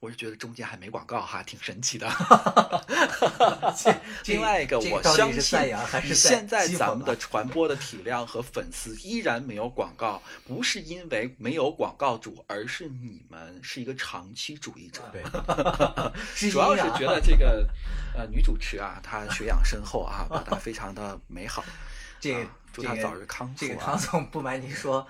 [0.00, 2.06] 我是觉得中间还没广告哈，挺神奇的。
[3.74, 3.94] 这
[4.26, 15.00] 另外一个，我相信还是在现在咱们的啊传播的体量和粉丝依然没有广告，不是因为没有广告主，而是你们是一个长期主义者。
[15.10, 15.22] 对，
[16.34, 17.66] 知主要是觉得这个
[18.14, 21.64] 呃女主持啊，她学养深厚啊，表达非常的美好。
[22.22, 25.04] 这个啊祝她这个早日康复这个啊唐总不瞒您说，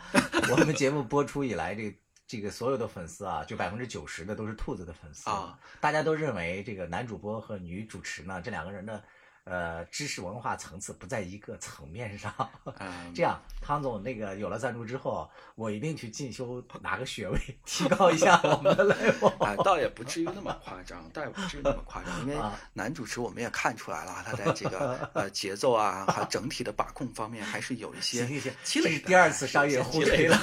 [0.51, 1.97] 我们节目播出以来，这个
[2.27, 5.59] 这个所有的粉丝啊，就百分之九十的都是兔子的粉丝啊。
[5.79, 9.05] 大家都认为这个男主播和女主持呢，这两个人的
[9.45, 12.33] 呃知识文化层次不在一个层面上。
[12.79, 19.29] 嗯，这样，汤总那个有了赞助之后，我一定去进修拿个学位，提高一下我们的 level。
[19.45, 28.27] 啊，倒也不至于那么 夸张，倒也不至于那么夸张，因为啊男主持我们也看出来了，他在这个呃节奏啊，还有整体的把控方面还是有一些
[28.63, 28.91] 积累。
[28.91, 30.37] 这是第二次商业互吹了。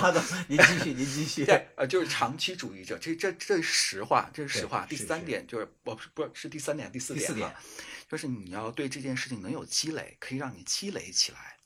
[0.00, 1.44] 汤总，您继续，您继续。
[1.44, 4.86] 对，呃，就是长期主义者，这这这是实话，这是实话。
[4.88, 7.54] 第三点就是，我不是不是是第三点，第四第四点
[8.08, 11.58] 就是你要对这件事情能有积累，可以让你积累起来，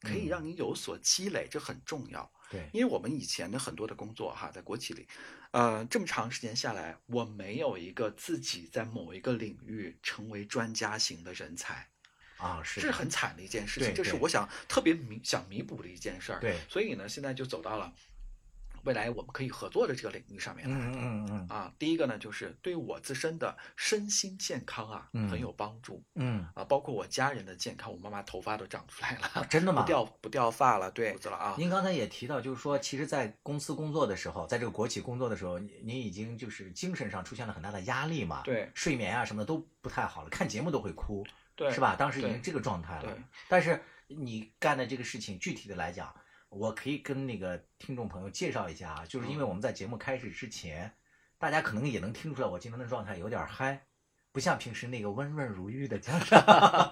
[0.00, 2.30] 可以嗯让你有所积累，这很重要。
[2.50, 5.06] 对，因为我们以前的很多的工作哈，在国企里，
[5.52, 11.88] 呃，这么长时间下来，我没有一个自己在某一个领域成为专家型的人才，
[12.38, 16.40] 啊，是这是很惨的一件事情，这是我想特别弥想弥补的一件事儿。
[16.40, 17.92] 对所以呢，现在就走到了
[18.84, 20.76] 未来我们可以合作的这个领域上面来。
[20.76, 25.28] 嗯嗯嗯啊，第一个呢，就是对我自身的身心健康啊，嗯。
[25.28, 26.02] 很有帮助。
[26.14, 26.46] 嗯。
[26.54, 29.82] 啊，包括我家人的健康，我妈妈头发都长出来了，嗯，真的吗？
[29.82, 29.86] 不？
[29.88, 38.70] 掉不掉发了，对，了啊，您刚才也提到，就是说，其实，在公司工作的时候，在这个国企工作的时候，您您已经就是精神上出现了很大的压力嘛，对。
[38.74, 41.24] 睡眠啊什么的都不太好了，看节目都会哭，
[41.54, 41.94] 对，是吧？
[41.96, 43.02] 当时已经这个状态了。
[43.02, 43.14] 对。
[43.48, 46.12] 但是你干的这个事情，具体的来讲，
[46.50, 50.92] 我可以跟那个听众朋友介绍一下啊，就是因为我们在节目开始之前，
[51.38, 53.86] 大家可能也能听出来我今天的状态有点嗨。
[54.32, 56.38] 不像平时那个温润如玉的江山，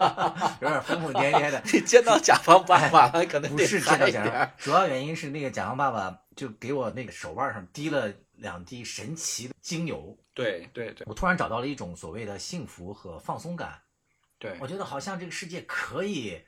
[0.60, 1.62] 有点疯疯癫癫的。
[1.72, 13.82] 你见到甲方爸爸了，可能不是见到甲方，主要原因是那个甲方爸爸就给我那个手腕上滴了两滴神奇的精油，对对对我突然找到了一种所谓的幸福和放松感，
[14.40, 16.44] 对我，觉得好像这个世界可以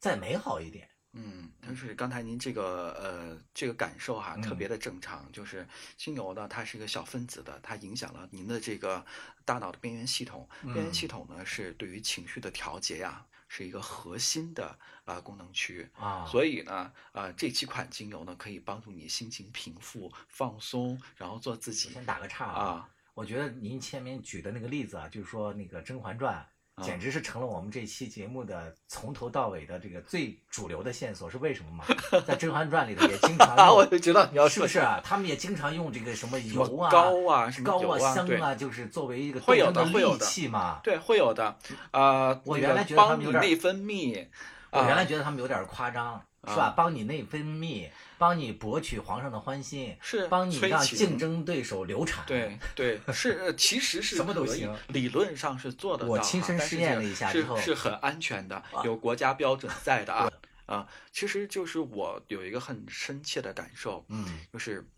[0.00, 0.88] 再美好一点。
[1.14, 9.04] 嗯，但是刚才您这个呃这个感受哈，特嗯别的正常，就是精油呢，它是一个小分子的，它影响了您的这个
[9.44, 14.68] 大脑的边缘系统，边缘嗯系统呢是对于情绪的调节呀，是一个核心的
[15.04, 15.86] 啊、呃功能区。
[15.98, 22.88] 啊，所以呢，呃，这几款精油呢，可以帮助你心情平复、放松，然后做自己先打个岔啊。
[23.12, 26.34] 我觉得您前面举的那个例子啊，就是说那个《甄嬛传》。
[26.74, 31.84] 啊简直是成了我们这期节目的从头到尾的这个最主流的线索，是为什么吗？
[32.26, 35.00] 在《甄嬛传》里头也经常 用，我，就知道你要说是不是啊？
[35.04, 40.80] 他们也经常用这个什么油啊、膏啊，什么膏啊，香啊，就是作为一个会有的会有的器嘛。
[40.82, 41.58] 对，会有的。
[41.90, 44.26] 呃，我原来觉得他们有点内分泌，
[44.70, 46.64] 啊我原来觉得他们有点夸张，是吧？
[46.64, 47.88] 啊帮你内分泌，
[48.18, 52.24] 帮你博取皇上的欢心，是帮你让竞争对手流产。
[52.26, 56.18] 对对，是呃其实是 什么都行理论上是做得到哈。
[56.18, 60.30] 我亲身试验了一下之后是是很安全的啊，有国家标准在的啊
[60.66, 60.88] 啊。
[61.12, 64.88] 其实就是我有一个很深切的感受，嗯就是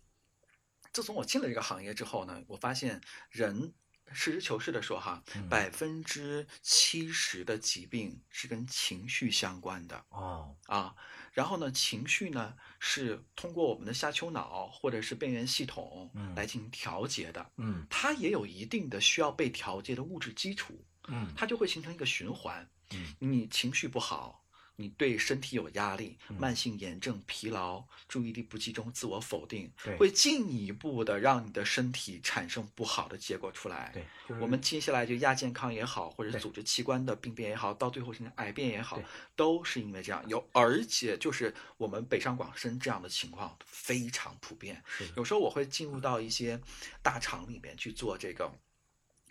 [0.91, 3.73] 自从我进了这个行业之后呢，我发现人
[4.11, 10.05] 实事求是的说哈，嗯百分之七十的疾病是跟情绪相关的。
[10.09, 10.95] 哦啊，
[11.35, 22.65] 然后呢，情绪呢是通过我们的下丘脑或者是边缘系统嗯来进行调节的，嗯它也有一定的需要被调节的物质基础，嗯它就会形成一个循环。
[22.93, 24.44] 嗯你情绪不好，
[24.77, 33.91] 你对身体有压力，嗯慢性炎症、疲劳、注意力不集中、自我否定，会进一步的让你的身体产生不好的结果出来。
[33.93, 39.01] 对，就是我们接下来就亚健康也好，或者是组织器官的病变也好，到最后甚至癌变也好，
[39.35, 40.23] 都是因为这样。
[40.27, 44.83] 有，而且就是我们北上广深这样的情况非常普遍。
[45.15, 46.59] 有时候我会进入到一些
[47.01, 48.51] 大厂里面去做这个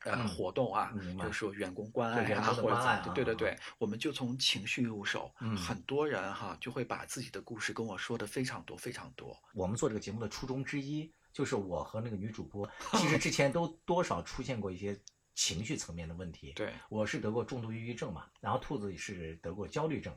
[0.04, 5.34] 呃嗯活动啊，就是说员工关爱啊，对对对对，我们就从情绪入手。
[5.40, 9.36] 嗯很多人哈就会把自己的故事跟我说的非常多非常多。
[9.54, 14.98] 我们做这个节目的初衷之一，就是我和那个女主播， 其实之前都多少出现过一些
[15.34, 16.52] 情绪层面的问题。
[16.52, 20.16] 对，我是得过重度抑郁症嘛，然后兔子也是得过焦虑症。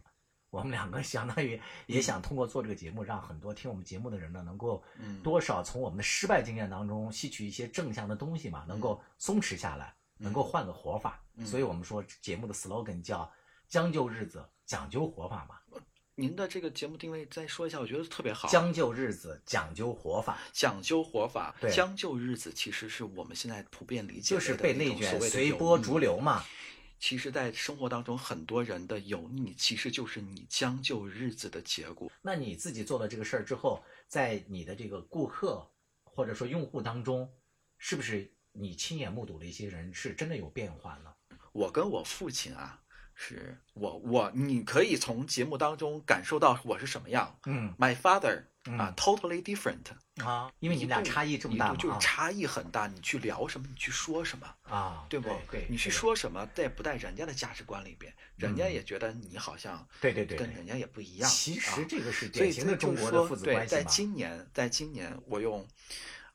[0.49, 11.21] 我们两个相当于也想通过做这个节目，让很多听我们节目的人呢，能够嗯多少从我们的失败经验当中吸取一些正向的东西嘛，能够松弛下来，能够换个活法。
[11.35, 13.31] 嗯所以我们说节目的 slogan 叫
[13.69, 15.55] “将就日子，讲究活法”嘛。
[16.15, 18.47] 您的这个节目定位再说一下，我觉得特别好。
[18.47, 26.43] 将就日子，讲究活法，讲究活法，对将就日子，其实是我们现在普遍理解就是被内卷随波逐流嘛。
[26.99, 32.11] 其实，在生活当中，很多人的油腻，其实就是你将就日子的结果。
[32.21, 35.69] 那你自己做了这个事儿之后，在你的这个顾客
[36.03, 37.31] 或者说用户当中，
[37.77, 41.13] 是不是你亲眼目睹了一些人是真的有变化呢？
[41.53, 42.81] 我跟我父亲啊，
[43.19, 47.35] 是我我，你可以从节目当中感受到我是什么样。
[47.45, 49.85] 嗯 My father 嗯啊，totally different，
[50.23, 52.85] 啊，因为你们俩差异这么大就是差异很大。
[52.85, 55.29] 你去聊什么，你去说什么，啊，对不？
[55.49, 61.27] 对，你去，说什么，在不在人家的价值观里边，人家嗯也觉得你好像对对对对跟人家也不一样。
[61.27, 63.83] 其实啊这个是典型的就是中国的说对，在父子关系嘛。
[63.83, 65.65] 今年，在今年，我用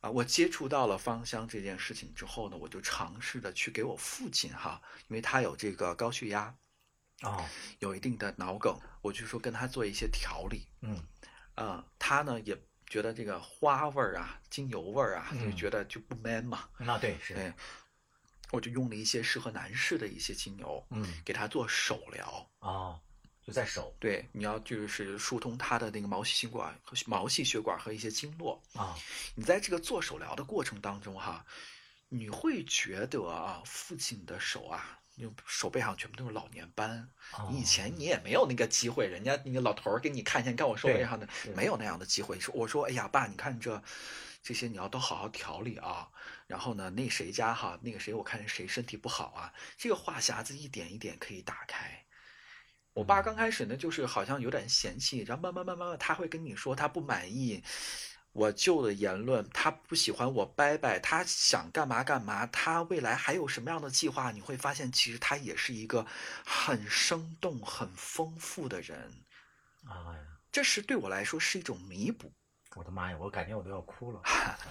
[0.01, 6.53] 啊，我接触到了芳香这件事情之后呢，我就尝试着去给我父亲哈，因为他有这个高血压，
[7.23, 7.45] 哦，
[7.79, 10.67] 有一定的脑梗，我就说跟他做一些调理。
[10.81, 11.03] 嗯
[11.55, 12.57] 啊，他呢也
[12.87, 16.69] 觉得这个花味儿啊、精油味儿啊，就嗯觉得就不 man 嘛。
[16.79, 17.53] 那对是，对，
[18.51, 22.51] 我就用了一些适合男士的一些精油，嗯给他做手疗。
[22.61, 23.01] 哦，
[23.45, 28.63] 就在手对，你要就是疏通他的那个毛细血管和毛细血管和一些经络。
[28.75, 28.97] 啊，
[29.35, 31.45] 你在这个做手疗的过程当中哈，
[32.09, 37.09] 你会觉得啊，父亲的手啊，因为手背上全部都是老年斑。
[37.39, 42.39] 哦你以前你也没有那个机会，人家那个老头儿给你看一下，你看我手背上的没有那样的机会。
[42.41, 43.81] 说我说，哎呀，爸，你看这
[44.43, 46.09] 这些你要都好好调理啊。
[46.49, 52.05] 然后呢，那谁家哈，那个谁我看谁身体不好啊，这个话匣子一点一点可以打开。
[52.93, 57.63] 我爸刚开始呢，就是好像有点嫌弃，然后慢慢慢慢慢，他会跟你说他不满意
[58.33, 64.31] 我舅的言论，他不喜欢我拜拜，他想干嘛干嘛，他未来还有什么样的计划？
[64.31, 66.07] 你会发现，其实他也是一个
[66.45, 68.99] 很生动、很丰富的人。
[69.85, 70.19] 啊呀，
[70.51, 72.33] 这是对我来说是一种弥补，
[72.75, 74.23] 我的妈呀，我感觉我都要哭了。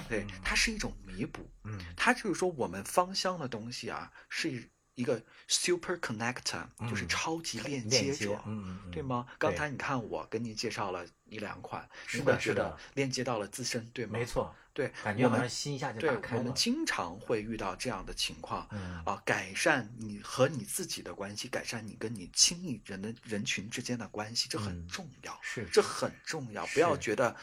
[0.09, 1.47] 对，它是一种弥补。
[1.63, 8.33] 嗯它就是说，我们芳香的东西啊，是一个 super connector，、就是嗯超级链链接接者。
[8.45, 9.25] 嗯嗯嗯对吗？
[9.39, 14.11] 刚才你看我跟你介绍了一两款，是的是的链接到了自身，对吗？
[14.13, 16.53] 没，错，对，感觉好像我们心一下就对打开了我们。
[16.53, 18.67] 经常会遇到这样的情况。
[18.71, 26.65] 嗯啊，改善你和你自己的关系，改善你跟你亲密人的人群之间的关系，这很嗯重要，是这很重要。
[26.67, 27.35] 不要觉得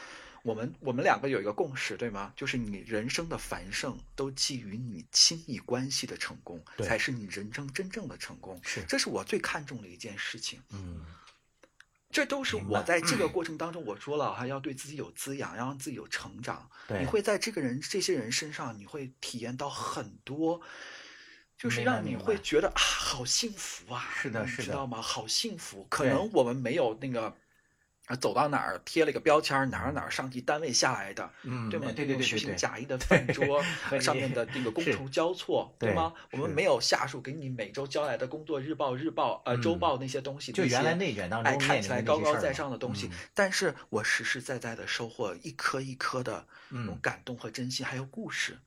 [0.42, 2.32] 我们我们两个有一个共识，对吗？
[2.36, 8.58] 就是你人生的繁盛都基于你亲密关系的成功，才是你人生真正的成功。
[8.62, 10.62] 是这是我最看重的一件事情。
[10.70, 11.04] 嗯
[12.10, 16.70] 这都是我在这个过程当中，我说了，哈要对自己有滋养，要让自己有成长。
[16.86, 20.58] 对你会在这个人、这些人身上，你会体验到很多，
[21.58, 24.08] 就是让你会觉得啊，好幸福啊！
[24.16, 25.02] 是的是的知道吗？
[25.02, 25.86] 好幸福。
[25.90, 27.36] 可能我们没有那个。
[28.08, 31.86] 啊，走到哪儿贴了个标签儿，哪儿哪儿上级单位下来的，嗯对吗？
[31.94, 33.62] 对对对对对情假意的饭 桌
[34.00, 36.12] 上面的那个觥筹交错，对对吗？
[36.32, 48.58] 我们没有下属给你每周交来的工作日报、日报、呃周嗯报那些东西，就原来内卷当哎，中看起来高高在上的东西，嗯但是我实实在在的收获一颗一颗的那种嗯感动和真心，还有故事对，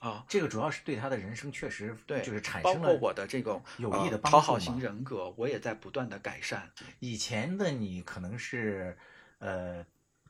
[0.00, 0.24] 啊。
[0.28, 6.70] 这个主要是对他的人生确实对，就是产包括生了我的这种有呃益的帮助讨好型人格，我也在不断的改善。
[7.00, 8.96] 以前的你可能是，
[9.38, 9.84] 呃，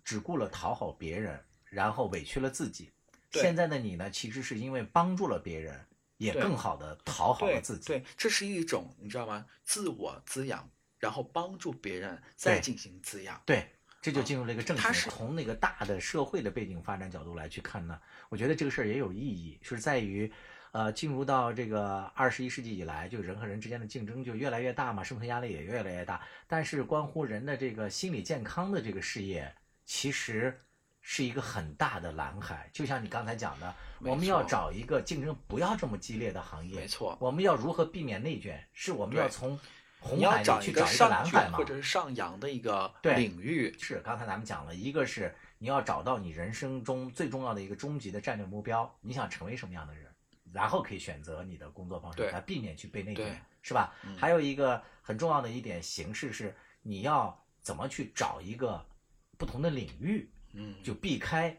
[0.05, 2.91] 只顾了讨好别人，然后委屈了自己。
[3.31, 7.87] 现在的你呢，其实是因为帮助了别人，也更好的讨好了自己。
[7.87, 9.45] 对，这是一种你知道吗？
[9.64, 10.66] 自我滋养，
[10.99, 13.39] 然后帮助别人，再进行滋养。
[13.45, 15.11] 对，这就进入了一个正它是。
[15.11, 20.32] 从那个大的社会的背景发展角度来去看呢，我觉得这个事儿也有意义，是在于，
[20.72, 26.20] 呃，进入到这个二十一世纪以来，就人和人之间的竞争就越来越大嘛，生存压力也越来越大。
[26.46, 29.53] 但是关乎人的这个心理健康的这个事业，
[29.84, 30.61] 其实
[31.01, 32.70] 是一个很大的蓝海。
[32.72, 36.80] 就像你刚才讲的，我们要找一个竞争不要这么激烈的行业。
[36.80, 38.64] 没错我们要如何避免内卷？
[38.72, 39.59] 是我们要从
[40.01, 41.64] 红海找个里去找一个蓝海嘛或？
[41.64, 43.74] 者是上扬的一个领域。
[43.78, 50.07] 是，刚才咱们讲了，一个是你要找到你人生中最重要的一个终极的战略目标，你想成为什么样的人？
[50.51, 53.92] 然后可以选择你的工作方式，来避免去被内对卷，是吧？
[54.05, 58.82] 嗯还有一个很重要的一点形式是，你要怎么去找一个
[59.36, 61.55] 不同的领域，嗯，就避开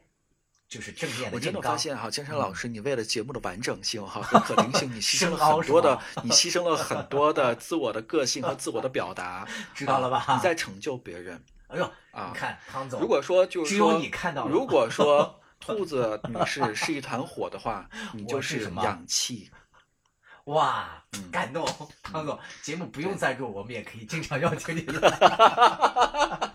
[0.70, 11.44] 就是正面我真的发现哈，金山老嗯师，你为了节目的完整性哈和可能性，你牺牲了 很多的，你牺牲了很多的自我的个性和自我的表达， 知道了吧啊你在成就别人。
[11.70, 19.50] 哎呦，啊你看汤总，如果说就是只有说，你看到了如果说 兔子女士是一团火的话，你就是氧气。
[20.46, 21.66] 哇嗯，感动，
[22.04, 24.82] 汤总，节目不用赞助，我们也可以经常邀请你。
[24.82, 25.10] 来。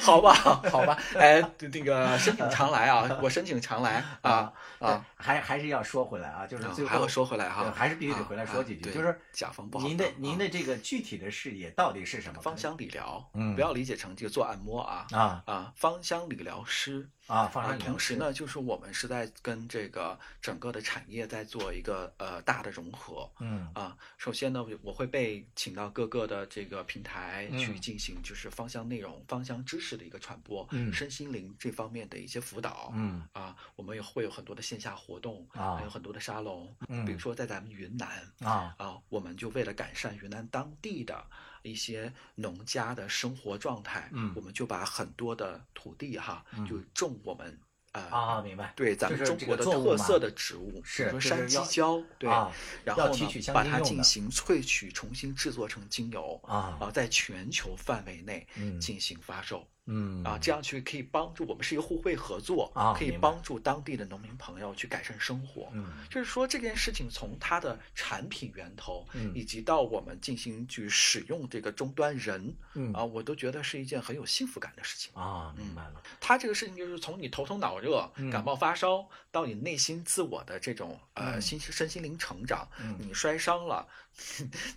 [0.00, 0.34] 好吧，
[0.70, 1.40] 好吧，哎，
[1.72, 12.42] 那个申请常来啊， 我申请常来啊啊，还还是要说回来啊，就是最后还要说回来哈，还是必须得啊回来说几句，就是甲方不好您的您的这个具体的事业到底是什么？
[12.42, 13.54] 芳香理疗，嗯。
[13.54, 15.42] 不要理解成这个做按摩啊啊。
[15.46, 17.08] 啊，芳香理疗师。
[17.26, 17.90] 啊，芳香理疗师。
[17.90, 23.30] 同时呢，就是我们是在跟这个整个的产业在做一个呃大的融合。
[23.38, 23.70] 嗯。
[23.74, 30.92] 啊，首先呢，我会被请到各个的这个平台去嗯进行就是芳香内容、芳香知识的一个传播，嗯。
[30.92, 32.90] 身心灵这方面的一些辅导。
[32.96, 33.22] 嗯。
[33.32, 35.76] 啊，我们也会有很多的线下活动，啊。
[35.76, 37.04] 还有很多的沙龙，嗯。
[37.04, 38.74] 比如说在咱们云南啊。
[38.78, 41.24] 啊，我们就为了改善云南当地的
[41.62, 44.32] 一些农家的生活状态，嗯。
[44.34, 46.66] 我们就把很多的土地哈，嗯。
[46.66, 47.63] 就种我们呃
[48.00, 48.72] 啊，明白。
[48.76, 52.50] 对咱们中国的特色的植物，是比如说山鸡椒，对，啊
[52.84, 59.66] 然后呢要提取把它进行萃取，重新制作成精油啊然后，在全球范围内嗯进行发售。
[59.86, 60.22] 嗯。
[60.24, 65.68] 啊，这样去可以帮助我们是一个互惠合作啊可以帮助当地的农民朋友去改善生活。
[65.72, 65.86] 嗯。
[66.10, 69.32] 就是说这件事情从它的产品源头，嗯。
[69.34, 72.92] 以及到我们进行去使用这个终端人，嗯。
[72.92, 75.12] 啊，我都觉得是一件很有幸福感的事情。
[75.14, 76.02] 啊，明白了。
[76.20, 78.30] 它这个事情就是从你头疼脑热、嗯。
[78.30, 81.40] 感冒发烧，到你内心自我的这种呃嗯。
[81.40, 82.96] 心身心灵成长，嗯。
[82.98, 83.86] 你摔伤了，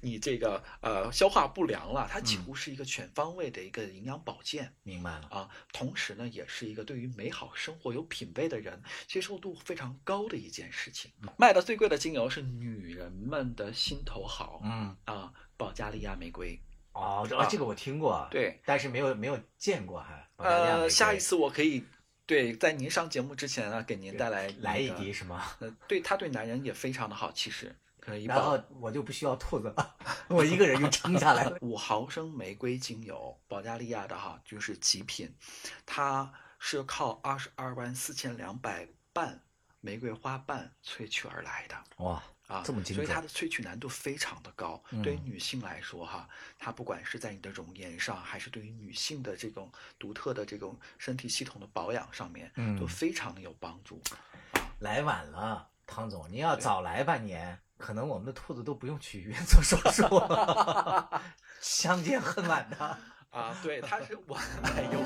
[0.01, 4.73] 你这个呃消化不良了，它嗯几乎是一个全方位的一个营养保健。
[4.83, 5.27] 明白了。
[5.29, 11.11] 啊，同时呢，也是一个对于美好生活有品味的人接受度非常高的一件事情。
[11.21, 16.59] 嗯卖的最贵的精油是女人们的心头好，嗯，啊，保加利亚玫瑰。
[16.93, 20.27] 哦，这啊这个我听过，对，但是没有没有见过还。
[20.37, 21.83] 呃，下一次我可以
[22.25, 25.45] 对在您上节目之前呢，给您带来来一滴是吗？
[25.59, 27.75] 呃，对，它对男人也非常的好，其实
[28.25, 28.57] 然后。
[28.79, 29.95] 我就不需要兔子了，
[30.27, 31.57] 我一个人就撑下来了。
[31.61, 35.35] 五毫升玫瑰精油，保加利亚的哈，就是极品，
[35.85, 39.41] 它是靠二十二万四千两百瓣
[39.81, 41.75] 玫瑰花瓣萃取而来的。
[41.97, 44.81] 哇，啊，这么精准所以它的萃取难度非常的高。
[44.91, 46.29] 嗯对于女性来说，哈，
[46.59, 54.01] 它不管是在你的容颜上，还是对于女性的这种独特的这种身体系统的保养上面，嗯都非常的有帮助。
[54.79, 61.21] 来晚了，汤总，您要早来半年，可能我们的兔子都不用去医院做手术了。
[61.61, 62.77] 相见恨晚的，
[63.31, 64.99] 啊，对，它是我， 哎呦，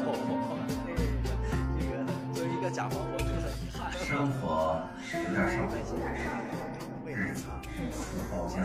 [1.80, 3.92] 这个作为一个甲方，我觉得很遗憾。
[4.06, 4.82] 生活
[5.14, 7.44] 有点上瘾，日子
[8.32, 8.56] 好将，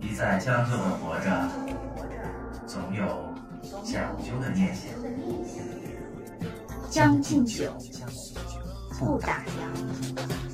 [0.00, 1.28] 一再将就的活着，
[2.66, 3.34] 总有
[3.84, 4.90] 讲究的念想。
[6.90, 7.72] 将进酒，
[8.98, 10.51] 不打烊。